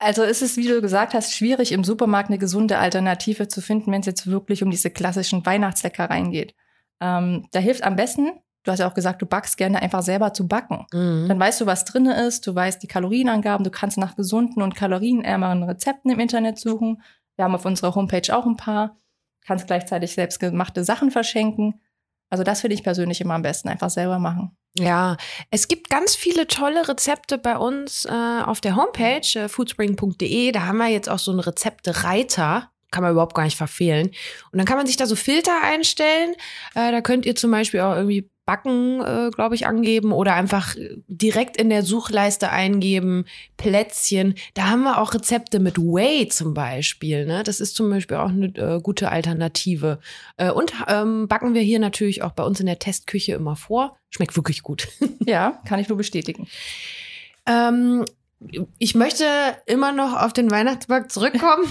Also 0.02 0.24
ist 0.24 0.42
es, 0.42 0.56
wie 0.56 0.66
du 0.66 0.80
gesagt 0.80 1.14
hast, 1.14 1.32
schwierig 1.32 1.70
im 1.70 1.84
Supermarkt 1.84 2.28
eine 2.28 2.38
gesunde 2.38 2.78
Alternative 2.78 3.46
zu 3.46 3.60
finden, 3.60 3.92
wenn 3.92 4.00
es 4.00 4.06
jetzt 4.06 4.26
wirklich 4.26 4.64
um 4.64 4.70
diese 4.70 4.90
klassischen 4.90 5.46
Weihnachtsleckereien 5.46 6.32
geht. 6.32 6.56
Ähm, 7.00 7.46
da 7.52 7.60
hilft 7.60 7.84
am 7.84 7.94
besten, 7.94 8.32
du 8.64 8.72
hast 8.72 8.80
ja 8.80 8.88
auch 8.88 8.94
gesagt, 8.94 9.22
du 9.22 9.26
backst 9.26 9.56
gerne 9.56 9.80
einfach 9.80 10.02
selber 10.02 10.34
zu 10.34 10.48
backen. 10.48 10.86
Mhm. 10.92 11.28
Dann 11.28 11.38
weißt 11.38 11.60
du, 11.60 11.66
was 11.66 11.84
drin 11.84 12.06
ist, 12.06 12.48
du 12.48 12.54
weißt 12.54 12.82
die 12.82 12.88
Kalorienangaben, 12.88 13.62
du 13.62 13.70
kannst 13.70 13.96
nach 13.96 14.16
gesunden 14.16 14.60
und 14.60 14.74
kalorienärmeren 14.74 15.62
Rezepten 15.62 16.10
im 16.10 16.18
Internet 16.18 16.58
suchen. 16.58 17.00
Wir 17.36 17.44
haben 17.44 17.54
auf 17.54 17.64
unserer 17.64 17.94
Homepage 17.94 18.36
auch 18.36 18.46
ein 18.46 18.56
paar. 18.56 18.96
Kannst 19.46 19.68
gleichzeitig 19.68 20.14
selbstgemachte 20.14 20.82
Sachen 20.82 21.12
verschenken. 21.12 21.80
Also 22.32 22.44
das 22.44 22.62
finde 22.62 22.74
ich 22.74 22.82
persönlich 22.82 23.20
immer 23.20 23.34
am 23.34 23.42
besten, 23.42 23.68
einfach 23.68 23.90
selber 23.90 24.18
machen. 24.18 24.56
Ja, 24.78 25.18
es 25.50 25.68
gibt 25.68 25.90
ganz 25.90 26.16
viele 26.16 26.46
tolle 26.46 26.88
Rezepte 26.88 27.36
bei 27.36 27.58
uns 27.58 28.06
äh, 28.06 28.42
auf 28.42 28.62
der 28.62 28.74
Homepage 28.74 29.38
äh, 29.38 29.50
foodspring.de. 29.50 30.50
Da 30.50 30.62
haben 30.62 30.78
wir 30.78 30.88
jetzt 30.88 31.10
auch 31.10 31.18
so 31.18 31.30
einen 31.30 31.40
Rezepte-Reiter. 31.40 32.70
Kann 32.90 33.02
man 33.02 33.12
überhaupt 33.12 33.34
gar 33.34 33.42
nicht 33.44 33.58
verfehlen. 33.58 34.12
Und 34.50 34.56
dann 34.56 34.64
kann 34.64 34.78
man 34.78 34.86
sich 34.86 34.96
da 34.96 35.04
so 35.04 35.14
Filter 35.14 35.62
einstellen. 35.62 36.34
Äh, 36.74 36.90
da 36.90 37.02
könnt 37.02 37.26
ihr 37.26 37.36
zum 37.36 37.50
Beispiel 37.50 37.80
auch 37.80 37.94
irgendwie 37.94 38.30
Backen, 38.52 39.00
äh, 39.00 39.30
glaube 39.34 39.54
ich, 39.54 39.66
angeben 39.66 40.12
oder 40.12 40.34
einfach 40.34 40.76
äh, 40.76 40.98
direkt 41.08 41.56
in 41.56 41.70
der 41.70 41.82
Suchleiste 41.82 42.50
eingeben, 42.50 43.24
Plätzchen. 43.56 44.34
Da 44.52 44.68
haben 44.68 44.82
wir 44.82 45.00
auch 45.00 45.14
Rezepte 45.14 45.58
mit 45.58 45.78
Whey 45.78 46.28
zum 46.28 46.52
Beispiel. 46.52 47.24
Ne? 47.24 47.44
Das 47.44 47.60
ist 47.60 47.74
zum 47.74 47.88
Beispiel 47.88 48.18
auch 48.18 48.28
eine 48.28 48.48
äh, 48.48 48.80
gute 48.82 49.10
Alternative. 49.10 50.00
Äh, 50.36 50.50
und 50.50 50.74
ähm, 50.86 51.28
backen 51.28 51.54
wir 51.54 51.62
hier 51.62 51.78
natürlich 51.78 52.22
auch 52.22 52.32
bei 52.32 52.42
uns 52.42 52.60
in 52.60 52.66
der 52.66 52.78
Testküche 52.78 53.32
immer 53.32 53.56
vor. 53.56 53.96
Schmeckt 54.10 54.36
wirklich 54.36 54.62
gut. 54.62 54.88
Ja, 55.24 55.60
kann 55.66 55.78
ich 55.78 55.88
nur 55.88 55.96
bestätigen. 55.96 56.48
Ähm, 57.46 58.04
ich 58.78 58.94
möchte 58.94 59.24
immer 59.66 59.92
noch 59.92 60.20
auf 60.20 60.32
den 60.32 60.50
Weihnachtsmarkt 60.50 61.12
zurückkommen, 61.12 61.64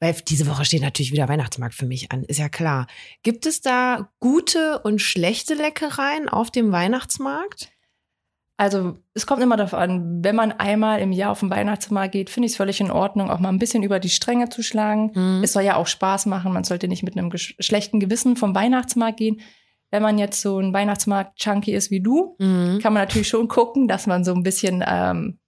weil 0.00 0.14
diese 0.28 0.46
Woche 0.46 0.64
steht 0.64 0.82
natürlich 0.82 1.12
wieder 1.12 1.28
Weihnachtsmarkt 1.28 1.74
für 1.74 1.86
mich 1.86 2.12
an, 2.12 2.24
ist 2.24 2.38
ja 2.38 2.48
klar. 2.48 2.86
Gibt 3.22 3.46
es 3.46 3.60
da 3.60 4.10
gute 4.20 4.80
und 4.80 5.00
schlechte 5.00 5.54
Leckereien 5.54 6.28
auf 6.28 6.50
dem 6.50 6.72
Weihnachtsmarkt? 6.72 7.70
Also 8.58 8.96
es 9.12 9.26
kommt 9.26 9.42
immer 9.42 9.58
darauf 9.58 9.74
an, 9.74 10.24
wenn 10.24 10.34
man 10.34 10.50
einmal 10.52 11.00
im 11.00 11.12
Jahr 11.12 11.32
auf 11.32 11.40
den 11.40 11.50
Weihnachtsmarkt 11.50 12.12
geht, 12.12 12.30
finde 12.30 12.46
ich 12.46 12.52
es 12.52 12.56
völlig 12.56 12.80
in 12.80 12.90
Ordnung, 12.90 13.30
auch 13.30 13.38
mal 13.38 13.50
ein 13.50 13.58
bisschen 13.58 13.82
über 13.82 13.98
die 14.00 14.08
Stränge 14.08 14.48
zu 14.48 14.62
schlagen. 14.62 15.10
Mhm. 15.14 15.44
Es 15.44 15.52
soll 15.52 15.62
ja 15.62 15.76
auch 15.76 15.86
Spaß 15.86 16.24
machen, 16.24 16.54
man 16.54 16.64
sollte 16.64 16.88
nicht 16.88 17.02
mit 17.02 17.18
einem 17.18 17.30
schlechten 17.36 18.00
Gewissen 18.00 18.36
vom 18.36 18.54
Weihnachtsmarkt 18.54 19.18
gehen. 19.18 19.40
Wenn 19.90 20.02
man 20.02 20.16
jetzt 20.18 20.40
so 20.40 20.58
ein 20.58 20.72
Weihnachtsmarkt-Junkie 20.72 21.72
ist 21.72 21.90
wie 21.90 22.00
du, 22.00 22.34
Mhm. 22.38 22.80
kann 22.82 22.94
man 22.94 23.02
natürlich 23.02 23.28
schon 23.28 23.46
gucken, 23.48 23.88
dass 23.88 24.06
man 24.06 24.24
so 24.24 24.32
ein 24.32 24.42
bisschen 24.42 24.82
ähm, 24.86 25.38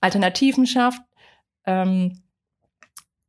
Alternativen 0.00 0.66
schafft. 0.66 1.02
Ähm, 1.66 2.21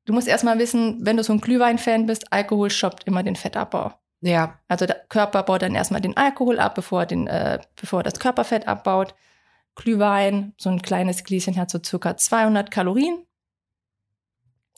du 0.05 0.13
musst 0.13 0.27
erstmal 0.27 0.59
wissen, 0.59 1.05
wenn 1.05 1.17
du 1.17 1.23
so 1.23 1.33
ein 1.33 1.41
Glühwein-Fan 1.41 2.05
bist, 2.05 2.31
Alkohol 2.31 2.69
stoppt 2.69 3.03
immer 3.05 3.23
den 3.23 3.35
Fettabbau. 3.35 3.93
Ja, 4.21 4.59
Also 4.69 4.85
der 4.85 4.95
Körper 5.09 5.43
baut 5.43 5.61
dann 5.61 5.75
erstmal 5.75 5.99
den 6.01 6.15
Alkohol 6.15 6.59
ab, 6.59 6.75
bevor 6.75 7.01
er, 7.01 7.05
den, 7.05 7.27
äh, 7.27 7.59
bevor 7.75 7.99
er 7.99 8.03
das 8.03 8.19
Körperfett 8.19 8.67
abbaut. 8.67 9.15
Glühwein, 9.75 10.53
so 10.57 10.69
ein 10.69 10.81
kleines 10.81 11.23
Gläschen 11.23 11.57
hat 11.57 11.69
so 11.69 11.79
circa 11.83 12.15
200 12.15 12.71
Kalorien. 12.71 13.25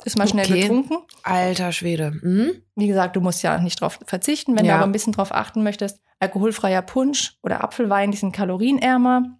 Ist 0.03 0.17
mal 0.17 0.27
schnell 0.27 0.45
Okay. 0.45 0.61
getrunken. 0.61 0.97
alter 1.23 1.71
Schwede. 1.71 2.11
Mhm. 2.21 2.61
Wie 2.75 2.88
gesagt, 2.88 3.15
du 3.15 3.21
musst 3.21 3.43
ja 3.43 3.57
nicht 3.59 3.79
drauf 3.79 3.99
verzichten. 4.05 4.55
Wenn 4.57 4.65
Ja. 4.65 4.73
du 4.73 4.77
aber 4.79 4.88
ein 4.88 4.91
bisschen 4.91 5.13
drauf 5.13 5.31
achten 5.31 5.63
möchtest, 5.63 6.01
alkoholfreier 6.19 6.81
Punsch 6.81 7.38
oder 7.43 7.63
Apfelwein, 7.63 8.11
die 8.11 8.17
sind 8.17 8.31
kalorienärmer. 8.33 9.38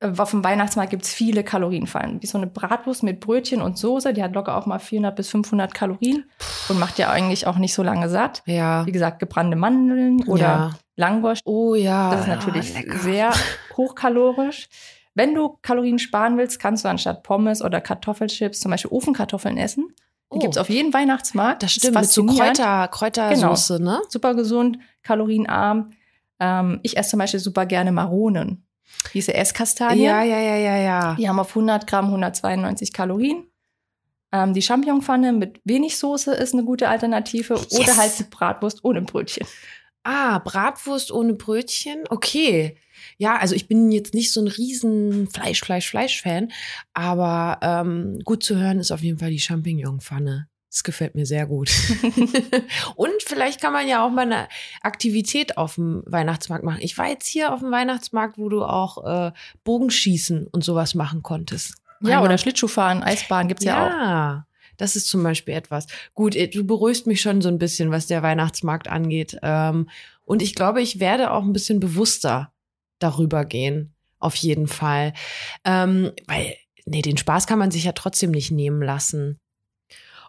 Äh, 0.00 0.12
Auf 0.16 0.30
dem 0.30 0.42
Weihnachtsmarkt 0.42 0.90
gibt's 0.90 1.12
viele 1.12 1.44
Kalorienfallen. 1.44 2.22
Wie 2.22 2.26
so 2.26 2.38
eine 2.38 2.46
Bratwurst 2.46 3.02
mit 3.02 3.20
Brötchen 3.20 3.62
und 3.62 3.78
Soße, 3.78 4.12
die 4.12 4.22
hat 4.22 4.34
locker 4.34 4.56
auch 4.56 4.66
mal 4.66 4.78
400 4.78 5.14
bis 5.14 5.28
500 5.30 5.72
Kalorien 5.74 6.24
und 6.68 6.78
macht 6.78 6.98
ja 6.98 7.10
eigentlich 7.10 7.46
auch 7.46 7.56
nicht 7.56 7.74
so 7.74 7.82
lange 7.82 8.08
satt. 8.08 8.42
Ja. 8.46 8.84
Wie 8.86 8.92
gesagt, 8.92 9.18
gebrannte 9.18 9.56
Mandeln 9.56 10.26
oder 10.26 10.40
Ja. 10.40 10.70
Langosch. 10.96 11.40
Oh 11.44 11.74
ja. 11.74 12.10
Das 12.10 12.22
ist 12.22 12.26
natürlich 12.28 12.74
lecker. 12.74 12.98
sehr 12.98 13.30
hochkalorisch. 13.76 14.68
Wenn 15.14 15.34
du 15.34 15.58
Kalorien 15.62 15.98
sparen 15.98 16.38
willst, 16.38 16.60
kannst 16.60 16.84
du 16.84 16.88
anstatt 16.88 17.22
Pommes 17.22 17.62
oder 17.62 17.80
Kartoffelchips 17.80 18.60
zum 18.60 18.70
Beispiel 18.70 18.90
Ofenkartoffeln 18.92 19.56
essen. 19.58 19.88
Die 20.32 20.36
Oh. 20.36 20.38
gibt's 20.38 20.58
auf 20.58 20.68
jedem 20.70 20.94
Weihnachtsmarkt. 20.94 21.62
Das 21.64 21.72
stimmt, 21.72 21.96
mit 21.96 22.04
so. 22.08 22.24
Kräuter, 22.24 22.86
Kräutersoße, 22.88 23.82
ne? 23.82 24.00
Super 24.08 24.34
gesund, 24.34 24.78
kalorienarm. 25.02 25.90
Ähm, 26.38 26.78
ich 26.84 26.96
esse 26.96 27.10
zum 27.10 27.18
Beispiel 27.18 27.40
super 27.40 27.66
gerne 27.66 27.90
Maronen. 27.90 28.64
Diese 29.14 29.34
Esskastanien. 29.34 30.04
Ja, 30.04 30.22
ja, 30.22 30.38
ja, 30.38 30.56
ja, 30.56 30.76
ja. 30.76 31.14
Die 31.14 31.28
haben 31.28 31.38
auf 31.38 31.50
100 31.50 31.86
Gramm 31.86 32.06
192 32.06 32.92
Kalorien. 32.92 33.44
Ähm, 34.32 34.54
die 34.54 34.62
Champignonpfanne 34.62 35.32
mit 35.32 35.60
wenig 35.64 35.96
Soße 35.96 36.34
ist 36.34 36.54
eine 36.54 36.64
gute 36.64 36.88
Alternative. 36.88 37.54
Yes. 37.54 37.80
Oder 37.80 37.96
halt 37.96 38.18
die 38.18 38.24
Bratwurst 38.24 38.84
ohne 38.84 39.02
Brötchen. 39.02 39.46
Ah, 40.04 40.38
Bratwurst 40.38 41.12
ohne 41.12 41.34
Brötchen? 41.34 42.04
Okay. 42.08 42.76
Ja, 43.18 43.36
also 43.36 43.54
ich 43.54 43.68
bin 43.68 43.90
jetzt 43.90 44.14
nicht 44.14 44.32
so 44.32 44.40
ein 44.40 44.48
riesen 44.48 45.28
Fleisch, 45.28 45.60
Fleisch, 45.60 45.88
Fleisch-Fan, 45.88 46.52
aber 46.94 47.58
ähm, 47.62 48.18
gut 48.24 48.42
zu 48.42 48.56
hören 48.56 48.78
ist 48.78 48.92
auf 48.92 49.00
jeden 49.00 49.18
Fall 49.18 49.30
die 49.30 49.40
Champignon-Pfanne. 49.40 50.49
Das 50.70 50.84
gefällt 50.84 51.16
mir 51.16 51.26
sehr 51.26 51.46
gut. 51.46 51.68
Und 52.94 53.22
vielleicht 53.26 53.60
kann 53.60 53.72
man 53.72 53.88
ja 53.88 54.06
auch 54.06 54.10
mal 54.10 54.22
eine 54.22 54.48
Aktivität 54.82 55.58
auf 55.58 55.74
dem 55.74 56.04
Weihnachtsmarkt 56.06 56.64
machen. 56.64 56.78
Ich 56.80 56.96
war 56.96 57.08
jetzt 57.08 57.26
hier 57.26 57.52
auf 57.52 57.58
dem 57.58 57.72
Weihnachtsmarkt, 57.72 58.38
wo 58.38 58.48
du 58.48 58.62
auch 58.62 59.04
äh, 59.04 59.32
Bogenschießen 59.64 60.46
und 60.46 60.62
sowas 60.62 60.94
machen 60.94 61.24
konntest. 61.24 61.74
Ja, 62.00 62.10
Einmal- 62.10 62.26
oder 62.26 62.38
Schlittschuhfahren, 62.38 63.02
Eisbahn 63.02 63.48
gibt's 63.48 63.64
ja, 63.64 63.84
auch. 63.84 63.90
ja, 63.90 64.46
das 64.76 64.94
ist 64.94 65.08
zum 65.08 65.24
Beispiel 65.24 65.54
etwas. 65.54 65.86
Gut, 66.14 66.36
eh, 66.36 66.46
du 66.46 66.64
beruhigst 66.64 67.06
mich 67.08 67.20
schon 67.20 67.42
so 67.42 67.48
ein 67.48 67.58
bisschen, 67.58 67.90
was 67.90 68.06
der 68.06 68.22
Weihnachtsmarkt 68.22 68.86
angeht. 68.86 69.38
Ähm, 69.42 69.90
und 70.24 70.40
ich 70.40 70.54
glaube, 70.54 70.80
ich 70.80 71.00
werde 71.00 71.32
auch 71.32 71.42
ein 71.42 71.52
bisschen 71.52 71.80
bewusster 71.80 72.52
darüber 73.00 73.44
gehen. 73.44 73.92
Auf 74.20 74.36
jeden 74.36 74.68
Fall. 74.68 75.14
Ähm, 75.64 76.12
weil, 76.28 76.54
nee, 76.86 77.02
den 77.02 77.16
Spaß 77.16 77.48
kann 77.48 77.58
man 77.58 77.72
sich 77.72 77.84
ja 77.84 77.92
trotzdem 77.92 78.30
nicht 78.30 78.52
nehmen 78.52 78.82
lassen. 78.82 79.38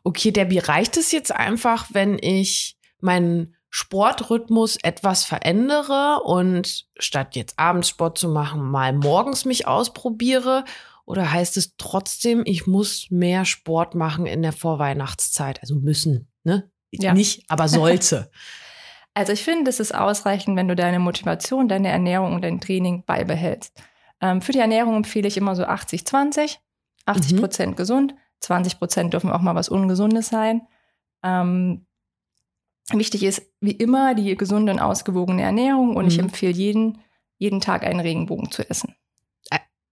Okay, 0.03 0.31
Debbie, 0.31 0.59
reicht 0.59 0.97
es 0.97 1.11
jetzt 1.11 1.31
einfach, 1.33 1.87
wenn 1.91 2.17
ich 2.21 2.77
meinen 2.99 3.55
Sportrhythmus 3.69 4.77
etwas 4.83 5.23
verändere 5.23 6.21
und 6.23 6.87
statt 6.97 7.35
jetzt 7.35 7.57
abends 7.57 7.89
Sport 7.89 8.17
zu 8.17 8.27
machen, 8.29 8.69
mal 8.69 8.93
morgens 8.93 9.45
mich 9.45 9.67
ausprobiere? 9.67 10.65
Oder 11.05 11.31
heißt 11.31 11.57
es 11.57 11.75
trotzdem, 11.77 12.43
ich 12.45 12.67
muss 12.67 13.07
mehr 13.09 13.45
Sport 13.45 13.95
machen 13.95 14.25
in 14.25 14.41
der 14.41 14.53
Vorweihnachtszeit? 14.53 15.61
Also 15.61 15.75
müssen, 15.75 16.27
ne? 16.43 16.69
Ja. 16.91 17.13
Nicht, 17.13 17.43
aber 17.49 17.67
sollte. 17.67 18.29
Also 19.13 19.33
ich 19.33 19.43
finde, 19.43 19.69
es 19.69 19.81
ist 19.81 19.93
ausreichend, 19.93 20.55
wenn 20.55 20.69
du 20.69 20.75
deine 20.75 20.97
Motivation, 20.97 21.67
deine 21.67 21.89
Ernährung 21.89 22.33
und 22.33 22.43
dein 22.45 22.61
Training 22.61 23.03
beibehältst. 23.05 23.73
Ähm, 24.21 24.41
für 24.41 24.53
die 24.53 24.59
Ernährung 24.59 24.95
empfehle 24.95 25.27
ich 25.27 25.35
immer 25.35 25.53
so 25.53 25.63
80-20. 25.65 26.59
80 27.05 27.33
Mhm. 27.33 27.39
Prozent 27.41 27.75
gesund, 27.75 28.15
20 28.41 28.77
Prozent 28.80 29.13
dürfen 29.13 29.32
auch 29.32 29.41
mal 29.41 29.56
was 29.56 29.69
Ungesundes 29.69 30.27
sein. 30.30 30.62
Ähm, 31.23 31.86
wichtig 32.91 33.23
ist, 33.23 33.43
wie 33.62 33.71
immer, 33.71 34.15
die 34.15 34.36
gesunde 34.36 34.71
und 34.73 34.80
ausgewogene 34.80 35.41
Ernährung 35.43 35.95
und 35.95 36.08
ich 36.08 36.17
Mhm. 36.17 36.25
empfehle 36.25 36.51
jeden, 36.54 36.97
jeden 37.38 37.62
Tag 37.62 37.84
einen 37.84 37.99
Regenbogen 37.99 38.51
zu 38.51 38.67
essen. 38.69 38.95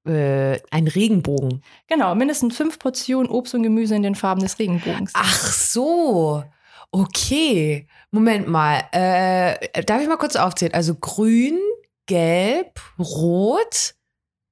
äh, 0.08 0.60
ein 0.72 0.88
Regenbogen. 0.88 1.62
Genau, 1.88 2.16
mindestens 2.16 2.56
fünf 2.56 2.80
Portionen 2.80 3.30
Obst 3.30 3.54
und 3.54 3.64
Gemüse 3.64 3.96
in 3.96 4.02
den 4.02 4.16
Farben 4.16 4.42
des 4.42 4.58
Regenbogens. 4.58 5.12
Ach 5.14 5.36
so. 5.36 6.44
Okay. 6.90 7.86
Moment 8.10 8.48
mal. 8.48 8.82
Äh, 8.94 9.84
darf 9.84 10.02
ich 10.02 10.08
mal 10.08 10.18
kurz 10.18 10.38
aufzählen? 10.38 10.74
Also 10.74 10.96
grün, 10.96 11.60
gelb, 12.08 12.80
rot. 12.98 13.94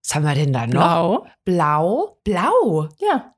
Was 0.04 0.14
haben 0.16 0.26
wir 0.26 0.36
denn 0.36 0.52
da 0.54 0.68
noch? 0.68 0.74
Blau. 0.74 1.28
Blau. 1.46 2.18
Blau. 2.26 2.90
Ja. 3.00 3.34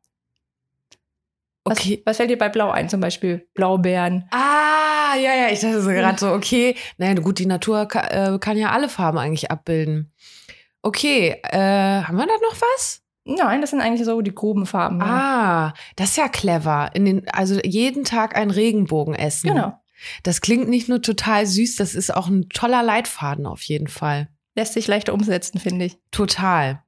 Was, 1.65 1.77
Okay. 1.79 2.01
was 2.05 2.17
fällt 2.17 2.29
dir 2.29 2.37
bei 2.37 2.49
Blau 2.49 2.69
ein? 2.71 2.89
Zum 2.89 3.01
Beispiel 3.01 3.47
Blaubeeren. 3.53 4.27
Ah, 4.31 5.15
ja, 5.15 5.33
ja, 5.35 5.49
ich 5.51 5.59
dachte 5.59 5.81
so 5.81 5.89
gerade 5.89 6.17
so, 6.19 6.31
okay. 6.31 6.75
Naja, 6.97 7.13
gut, 7.15 7.39
die 7.39 7.45
Natur 7.45 7.85
ka 7.87 8.01
äh, 8.35 8.39
kann 8.39 8.57
ja 8.57 8.71
alle 8.71 8.89
Farben 8.89 9.17
eigentlich 9.17 9.51
abbilden. 9.51 10.13
Okay, 10.81 11.35
äh, 11.43 11.57
haben 12.03 12.15
wir 12.17 12.25
da 12.27 12.33
noch 12.49 12.55
was? 12.61 13.01
Nein, 13.25 13.61
das 13.61 13.71
sind 13.71 13.81
eigentlich 13.81 14.05
so 14.05 14.21
die 14.21 14.33
groben 14.33 14.65
Farben. 14.65 15.01
Ah, 15.03 15.73
das 15.97 16.11
ist 16.11 16.17
ja 16.17 16.29
clever. 16.29 16.89
In 16.93 17.05
den, 17.05 17.29
also 17.29 17.59
jeden 17.63 18.03
Tag 18.05 18.35
einen 18.35 18.49
Regenbogen 18.51 19.13
essen. 19.13 19.49
Genau. 19.49 19.73
Das 20.23 20.39
klingt 20.41 20.69
nicht 20.69 20.87
nur 20.87 21.01
total 21.01 21.45
süß, 21.45 21.75
das 21.75 21.93
ist 21.93 22.15
auch 22.15 22.27
ein 22.27 22.47
toller 22.49 22.81
Leitfaden 22.81 23.45
auf 23.45 23.61
jeden 23.63 23.87
Fall. 23.89 24.29
Lässt 24.55 24.73
sich 24.73 24.87
leichter 24.87 25.13
umsetzen, 25.13 25.59
finde 25.59 25.85
ich. 25.85 25.97
Total. 26.11 26.81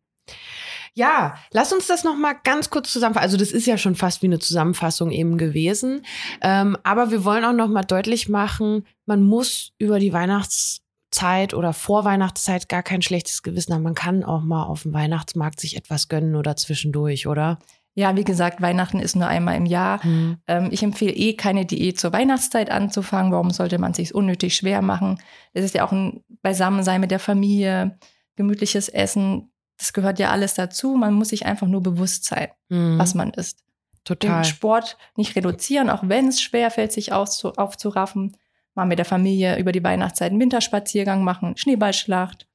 Ja, 0.93 1.35
lass 1.51 1.71
uns 1.71 1.87
das 1.87 2.03
noch 2.03 2.17
mal 2.17 2.35
ganz 2.43 2.69
kurz 2.69 2.91
zusammenfassen. 2.91 3.23
Also 3.23 3.37
das 3.37 3.51
ist 3.51 3.65
ja 3.65 3.77
schon 3.77 3.95
fast 3.95 4.21
wie 4.21 4.27
eine 4.27 4.39
Zusammenfassung 4.39 5.11
eben 5.11 5.37
gewesen. 5.37 6.05
Ähm, 6.41 6.77
aber 6.83 7.11
wir 7.11 7.23
wollen 7.23 7.45
auch 7.45 7.53
noch 7.53 7.69
mal 7.69 7.83
deutlich 7.83 8.27
machen, 8.27 8.85
man 9.05 9.23
muss 9.23 9.71
über 9.77 9.99
die 9.99 10.11
Weihnachtszeit 10.11 11.53
oder 11.53 11.71
vor 11.71 12.03
Weihnachtszeit 12.03 12.67
gar 12.67 12.83
kein 12.83 13.01
schlechtes 13.01 13.41
Gewissen 13.41 13.73
haben. 13.73 13.83
Man 13.83 13.95
kann 13.95 14.25
auch 14.25 14.41
mal 14.41 14.63
auf 14.63 14.83
dem 14.83 14.93
Weihnachtsmarkt 14.93 15.61
sich 15.61 15.77
etwas 15.77 16.09
gönnen 16.09 16.35
oder 16.35 16.57
zwischendurch, 16.57 17.25
oder? 17.25 17.59
Ja, 17.93 18.15
wie 18.15 18.23
gesagt, 18.23 18.61
Weihnachten 18.61 18.99
ist 18.99 19.15
nur 19.15 19.27
einmal 19.27 19.57
im 19.57 19.65
Jahr. 19.65 20.01
Hm. 20.03 20.37
Ähm, 20.47 20.69
ich 20.71 20.81
empfehle 20.83 21.11
eh 21.11 21.35
keine 21.35 21.65
Diät 21.65 21.99
zur 21.99 22.13
Weihnachtszeit 22.13 22.69
anzufangen. 22.69 23.31
Warum 23.31 23.51
sollte 23.51 23.79
man 23.79 23.93
sich 23.93 24.15
unnötig 24.15 24.55
schwer 24.55 24.81
machen? 24.81 25.19
Es 25.53 25.65
ist 25.65 25.75
ja 25.75 25.85
auch 25.85 25.91
ein 25.91 26.23
Beisammensein 26.41 27.01
mit 27.01 27.11
der 27.11 27.19
Familie, 27.19 27.97
gemütliches 28.37 28.87
Essen. 28.87 29.50
Das 29.81 29.93
gehört 29.93 30.19
ja 30.19 30.29
alles 30.29 30.53
dazu. 30.53 30.95
Man 30.95 31.15
muss 31.15 31.29
sich 31.29 31.47
einfach 31.47 31.65
nur 31.67 31.81
bewusst 31.81 32.25
sein, 32.25 32.49
Hm. 32.69 32.99
was 32.99 33.15
man 33.15 33.31
isst. 33.31 33.63
Total. 34.03 34.41
Den 34.41 34.43
Sport 34.43 34.95
nicht 35.15 35.35
reduzieren, 35.35 35.89
auch 35.89 36.03
wenn 36.03 36.27
es 36.27 36.39
schwer 36.39 36.69
fällt, 36.69 36.91
sich 36.91 37.13
auszu- 37.13 37.57
aufzuraffen. 37.57 38.37
Mal 38.75 38.85
mit 38.85 38.99
der 38.99 39.05
Familie 39.05 39.57
über 39.57 39.71
die 39.71 39.83
Weihnachtszeit 39.83 40.29
einen 40.31 40.39
Winterspaziergang 40.39 41.23
machen, 41.23 41.57
Schneeballschlacht, 41.57 42.47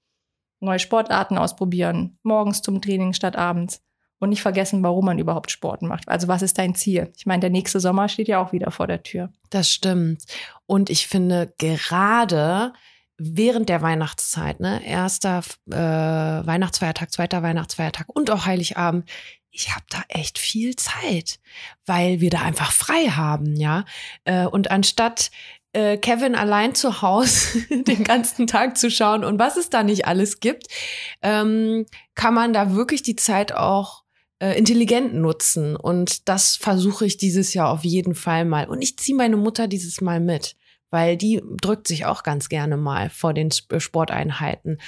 neue 0.61 0.79
Sportarten 0.79 1.37
ausprobieren, 1.37 2.19
morgens 2.23 2.63
zum 2.63 2.81
Training 2.81 3.13
statt 3.13 3.35
abends. 3.37 3.83
Und 4.19 4.31
nicht 4.31 4.41
vergessen, 4.41 4.83
warum 4.83 5.05
man 5.05 5.19
überhaupt 5.19 5.51
Sport 5.51 5.83
macht. 5.83 6.09
Also 6.09 6.27
was 6.27 6.41
ist 6.41 6.57
dein 6.59 6.75
Ziel? 6.75 7.13
Ich 7.19 7.27
meine, 7.27 7.41
der 7.41 7.51
nächste 7.51 7.81
Sommer 7.81 8.09
steht 8.09 8.29
ja 8.29 8.41
auch 8.43 8.53
wieder 8.53 8.71
vor 8.71 8.87
der 8.87 9.03
Tür. 9.03 9.31
Das 9.51 9.69
stimmt. 9.71 10.23
Und 10.65 10.89
ich 10.89 11.07
finde 11.07 11.53
gerade 11.59 12.73
während 13.19 13.69
der 13.69 13.83
Weihnachtszeit, 13.83 14.61
ne, 14.61 14.85
erster 14.87 15.43
äh, 15.71 15.77
Weihnachtsfeiertag, 15.77 17.13
zweiter 17.13 17.43
Weihnachtsfeiertag 17.43 18.07
und 18.09 18.31
auch 18.31 18.47
Heiligabend, 18.47 19.09
ich 19.51 19.75
habe 19.75 19.87
da 19.89 20.03
echt 20.09 20.39
viel 20.39 20.77
Zeit, 20.77 21.39
weil 21.87 22.21
wir 22.21 22.31
da 22.31 22.43
einfach 22.43 22.73
frei 22.73 23.09
haben, 23.09 23.57
ja. 23.57 23.85
Äh, 24.25 24.47
und 24.47 24.71
anstatt 24.71 25.31
äh, 25.73 25.97
Kevin 25.97 26.35
allein 26.35 26.75
zu 26.75 27.03
Hause 27.03 27.61
den 27.71 28.05
ganzen 28.05 28.47
Tag 28.47 28.77
zu 28.77 28.91
schauen 28.91 29.25
und 29.25 29.39
was 29.39 29.57
es 29.57 29.71
da 29.71 29.83
nicht 29.83 30.07
alles 30.07 30.41
gibt, 30.41 30.67
ähm, 31.23 31.87
kann 32.15 32.35
man 32.35 32.53
da 32.53 32.75
wirklich 32.75 33.03
die 33.03 33.17
Zeit 33.17 33.53
auch 33.53 34.05
äh, 34.39 34.59
intelligent 34.59 35.15
nutzen. 35.15 35.77
Und 35.77 36.29
das 36.29 36.57
versuche 36.57 37.07
ich 37.07 37.17
dieses 37.17 37.55
Jahr 37.55 37.71
auf 37.71 37.85
jeden 37.85 38.15
Fall 38.15 38.45
mal. 38.45 38.69
Und 38.69 38.83
ich 38.83 38.99
ziehe 38.99 39.17
meine 39.17 39.37
Mutter 39.37 39.69
dieses 39.69 40.01
Mal 40.01 40.21
mit, 40.21 40.57
weil 40.97 41.17
die 41.19 41.43
drückt 41.61 41.87
sich 41.87 42.07
auch 42.07 42.23
ganz 42.23 42.49
gerne 42.49 42.79
mal 42.79 43.11
vor 43.11 43.35
den 43.35 43.49
Sp- 43.53 43.79
Sporteinheiten. 43.81 44.79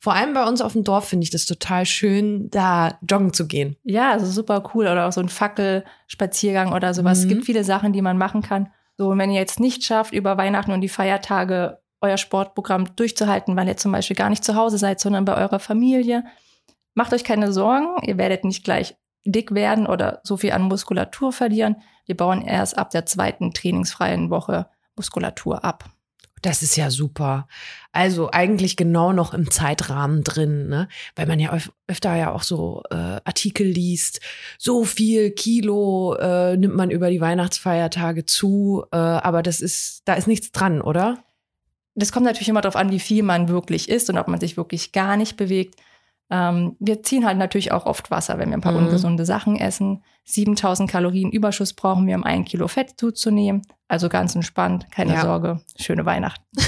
Vor 0.00 0.14
allem 0.14 0.32
bei 0.34 0.44
uns 0.44 0.60
auf 0.62 0.72
dem 0.72 0.82
Dorf 0.82 1.08
finde 1.08 1.24
ich 1.24 1.30
das 1.30 1.44
total 1.46 1.84
schön, 1.86 2.48
da 2.50 2.98
joggen 3.08 3.32
zu 3.34 3.46
gehen. 3.46 3.76
Ja, 3.84 4.10
also 4.12 4.26
super 4.26 4.62
cool. 4.74 4.86
Oder 4.86 5.06
auch 5.06 5.12
so 5.12 5.20
ein 5.20 5.28
Fackelspaziergang 5.28 6.72
oder 6.72 6.94
sowas. 6.94 7.18
Es 7.18 7.24
Mhm. 7.24 7.28
gibt 7.28 7.44
viele 7.44 7.64
Sachen, 7.64 7.92
die 7.92 8.02
man 8.02 8.18
machen 8.18 8.42
kann. 8.42 8.72
So, 8.98 9.08
und 9.10 9.18
wenn 9.18 9.30
ihr 9.30 9.38
jetzt 9.40 9.60
nicht 9.60 9.84
schafft, 9.84 10.12
über 10.12 10.36
Weihnachten 10.36 10.72
und 10.72 10.80
die 10.80 10.88
Feiertage 10.88 11.78
euer 12.00 12.16
Sportprogramm 12.16 12.96
durchzuhalten, 12.96 13.54
weil 13.56 13.68
ihr 13.68 13.76
zum 13.76 13.92
Beispiel 13.92 14.16
gar 14.16 14.28
nicht 14.30 14.44
zu 14.44 14.56
Hause 14.56 14.76
seid, 14.78 14.98
sondern 15.00 15.24
bei 15.24 15.36
eurer 15.36 15.60
Familie, 15.60 16.24
macht 16.94 17.12
euch 17.12 17.22
keine 17.24 17.52
Sorgen. 17.52 17.86
Ihr 18.04 18.18
werdet 18.18 18.44
nicht 18.44 18.64
gleich 18.64 18.96
dick 19.24 19.54
werden 19.54 19.86
oder 19.86 20.20
so 20.24 20.36
viel 20.36 20.50
an 20.52 20.62
Muskulatur 20.62 21.32
verlieren. 21.32 21.76
Wir 22.06 22.16
bauen 22.16 22.42
erst 22.42 22.76
ab 22.76 22.90
der 22.90 23.06
zweiten 23.06 23.52
trainingsfreien 23.54 24.30
Woche 24.30 24.66
Muskulatur 24.96 25.64
ab. 25.64 25.84
Das 26.42 26.62
ist 26.62 26.74
ja 26.76 26.90
super. 26.90 27.46
Also 27.92 28.30
eigentlich 28.32 28.76
genau 28.76 29.12
noch 29.12 29.32
im 29.32 29.48
Zeitrahmen 29.52 30.24
drin, 30.24 30.68
ne? 30.68 30.88
Weil 31.14 31.26
man 31.28 31.38
ja 31.38 31.52
öf 31.54 31.70
öfter 31.86 32.16
ja 32.16 32.32
auch 32.32 32.42
so 32.42 32.82
äh, 32.90 32.96
Artikel 32.96 33.64
liest. 33.66 34.20
So 34.58 34.84
viel 34.84 35.30
Kilo 35.30 36.14
äh, 36.16 36.56
nimmt 36.56 36.74
man 36.74 36.90
über 36.90 37.10
die 37.10 37.20
Weihnachtsfeiertage 37.20 38.24
zu, 38.26 38.84
äh, 38.90 38.96
aber 38.96 39.44
das 39.44 39.60
ist, 39.60 40.02
da 40.04 40.14
ist 40.14 40.26
nichts 40.26 40.50
dran, 40.50 40.80
oder? 40.80 41.18
Das 41.94 42.10
kommt 42.10 42.26
natürlich 42.26 42.48
immer 42.48 42.62
darauf 42.62 42.76
an, 42.76 42.90
wie 42.90 42.98
viel 43.00 43.22
man 43.22 43.48
wirklich 43.48 43.88
isst 43.88 44.10
und 44.10 44.18
ob 44.18 44.26
man 44.26 44.40
sich 44.40 44.56
wirklich 44.56 44.90
gar 44.90 45.16
nicht 45.16 45.36
bewegt. 45.36 45.78
Ähm, 46.30 46.74
wir 46.80 47.02
ziehen 47.04 47.24
halt 47.24 47.38
natürlich 47.38 47.70
auch 47.70 47.86
oft 47.86 48.10
Wasser, 48.10 48.38
wenn 48.38 48.48
wir 48.48 48.56
ein 48.56 48.62
paar 48.62 48.72
Mhm. 48.72 48.86
ungesunde 48.86 49.24
Sachen 49.26 49.56
essen. 49.56 50.02
7000 50.24 50.90
Kalorien 50.90 51.30
Überschuss 51.30 51.72
brauchen 51.72 52.06
wir, 52.06 52.16
um 52.16 52.24
ein 52.24 52.44
Kilo 52.44 52.68
Fett 52.68 52.94
zuzunehmen. 52.96 53.62
Also 53.88 54.08
ganz 54.08 54.34
entspannt, 54.34 54.86
keine 54.90 55.14
Ja. 55.14 55.20
Sorge. 55.22 55.60
Schöne 55.78 56.06
Weihnachten. 56.06 56.44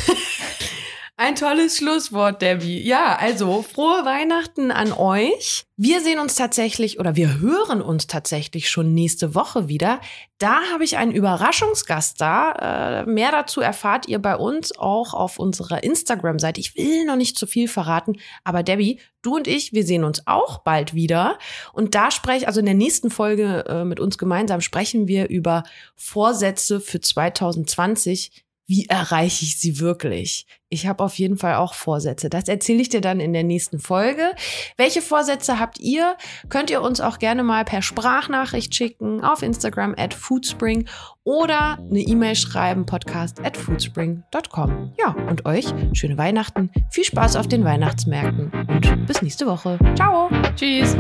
Ein 1.17 1.37
tolles 1.37 1.77
Schlusswort, 1.77 2.43
Debbie. 2.43 2.83
Ja, 2.83 3.15
also 3.15 3.63
frohe 3.63 4.05
Weihnachten 4.05 4.73
an 4.73 4.93
euch. 4.93 5.65
Wir 5.77 6.01
sehen 6.01 6.19
uns 6.19 6.35
tatsächlich 6.35 6.99
oder 6.99 7.15
wir 7.15 7.39
hören 7.39 7.83
uns 7.83 8.09
tatsächlich 8.09 8.69
schon 8.69 8.95
nächste 8.95 9.37
Woche 9.37 9.69
wieder. 9.69 10.01
Da 10.39 10.59
habe 10.73 10.83
ich 10.83 10.97
einen 10.97 11.13
Überraschungsgast 11.13 12.21
da. 12.21 13.05
Äh, 13.05 13.07
mehr 13.07 13.31
dazu 13.31 13.61
erfahrt 13.61 14.09
ihr 14.09 14.19
bei 14.19 14.35
uns 14.35 14.77
auch 14.77 15.15
auf 15.15 15.39
unserer 15.39 15.85
Instagram-Seite. 15.85 16.59
Ich 16.59 16.75
will 16.75 17.05
noch 17.05 17.17
nicht 17.17 17.39
zu 17.39 17.47
viel 17.47 17.69
verraten, 17.69 18.17
aber 18.43 18.65
Debbie, 18.65 18.99
du 19.23 19.37
und 19.37 19.47
ich, 19.47 19.73
wir 19.73 19.85
sehen 19.85 20.03
uns 20.03 20.27
auch 20.27 20.59
bald 20.59 20.95
wieder. 20.95 21.39
Und 21.73 21.95
da 21.95 22.11
spreche, 22.11 22.49
also 22.49 22.59
in 22.59 22.67
der 22.67 22.75
nächsten 22.75 23.11
Folge 23.11 23.65
äh, 23.69 23.85
mit 23.85 24.01
uns 24.01 24.19
gemeinsam 24.19 24.61
sprechen 24.61 25.07
wir 25.07 25.29
über 25.29 25.63
Vorsätze 25.95 26.81
für 26.81 27.01
2020 27.01 28.44
wie 28.67 28.87
erreiche 28.87 29.45
ich 29.45 29.59
sie 29.59 29.81
wirklich? 29.81 30.47
Ich 30.69 30.87
habe 30.87 31.05
auf 31.05 31.19
jeden 31.19 31.37
Fall 31.37 31.55
auch 31.55 31.75
Vorsätze. 31.75 32.31
Das 32.31 32.49
erzähle 32.49 32.83
ich 32.83 32.89
dir 32.89 33.01
dann 33.01 33.21
in 33.21 33.33
der 33.33 33.45
nächsten 33.45 33.79
Folge. 33.79 34.33
Welche 34.77 35.03
Vorsätze 35.03 35.61
habt 35.61 35.79
ihr? 35.79 36.17
Könnt 36.49 36.71
ihr 36.71 36.83
uns 36.83 37.01
auch 37.01 37.19
gerne 37.19 37.43
mal 37.43 37.65
per 37.65 37.83
Sprachnachricht 37.83 38.75
schicken 38.75 39.23
auf 39.23 39.43
Instagram 39.43 39.95
at 39.97 40.15
foodspring 40.15 40.89
oder 41.23 41.79
eine 41.79 42.01
E-Mail 42.01 42.35
schreiben, 42.35 42.87
podcast 42.87 43.41
at 43.41 43.57
foodspring.com. 43.57 44.93
Ja, 44.99 45.15
und 45.29 45.47
euch 45.47 45.67
schöne 45.93 46.19
Weihnachten, 46.19 46.71
viel 46.91 47.05
Spaß 47.05 47.37
auf 47.37 47.47
den 47.47 47.65
Weihnachtsmärkten 47.65 48.51
und 48.69 49.07
bis 49.07 49.23
nächste 49.23 49.47
Woche. 49.47 49.79
Ciao! 49.95 50.31
Tschüss. 50.57 50.97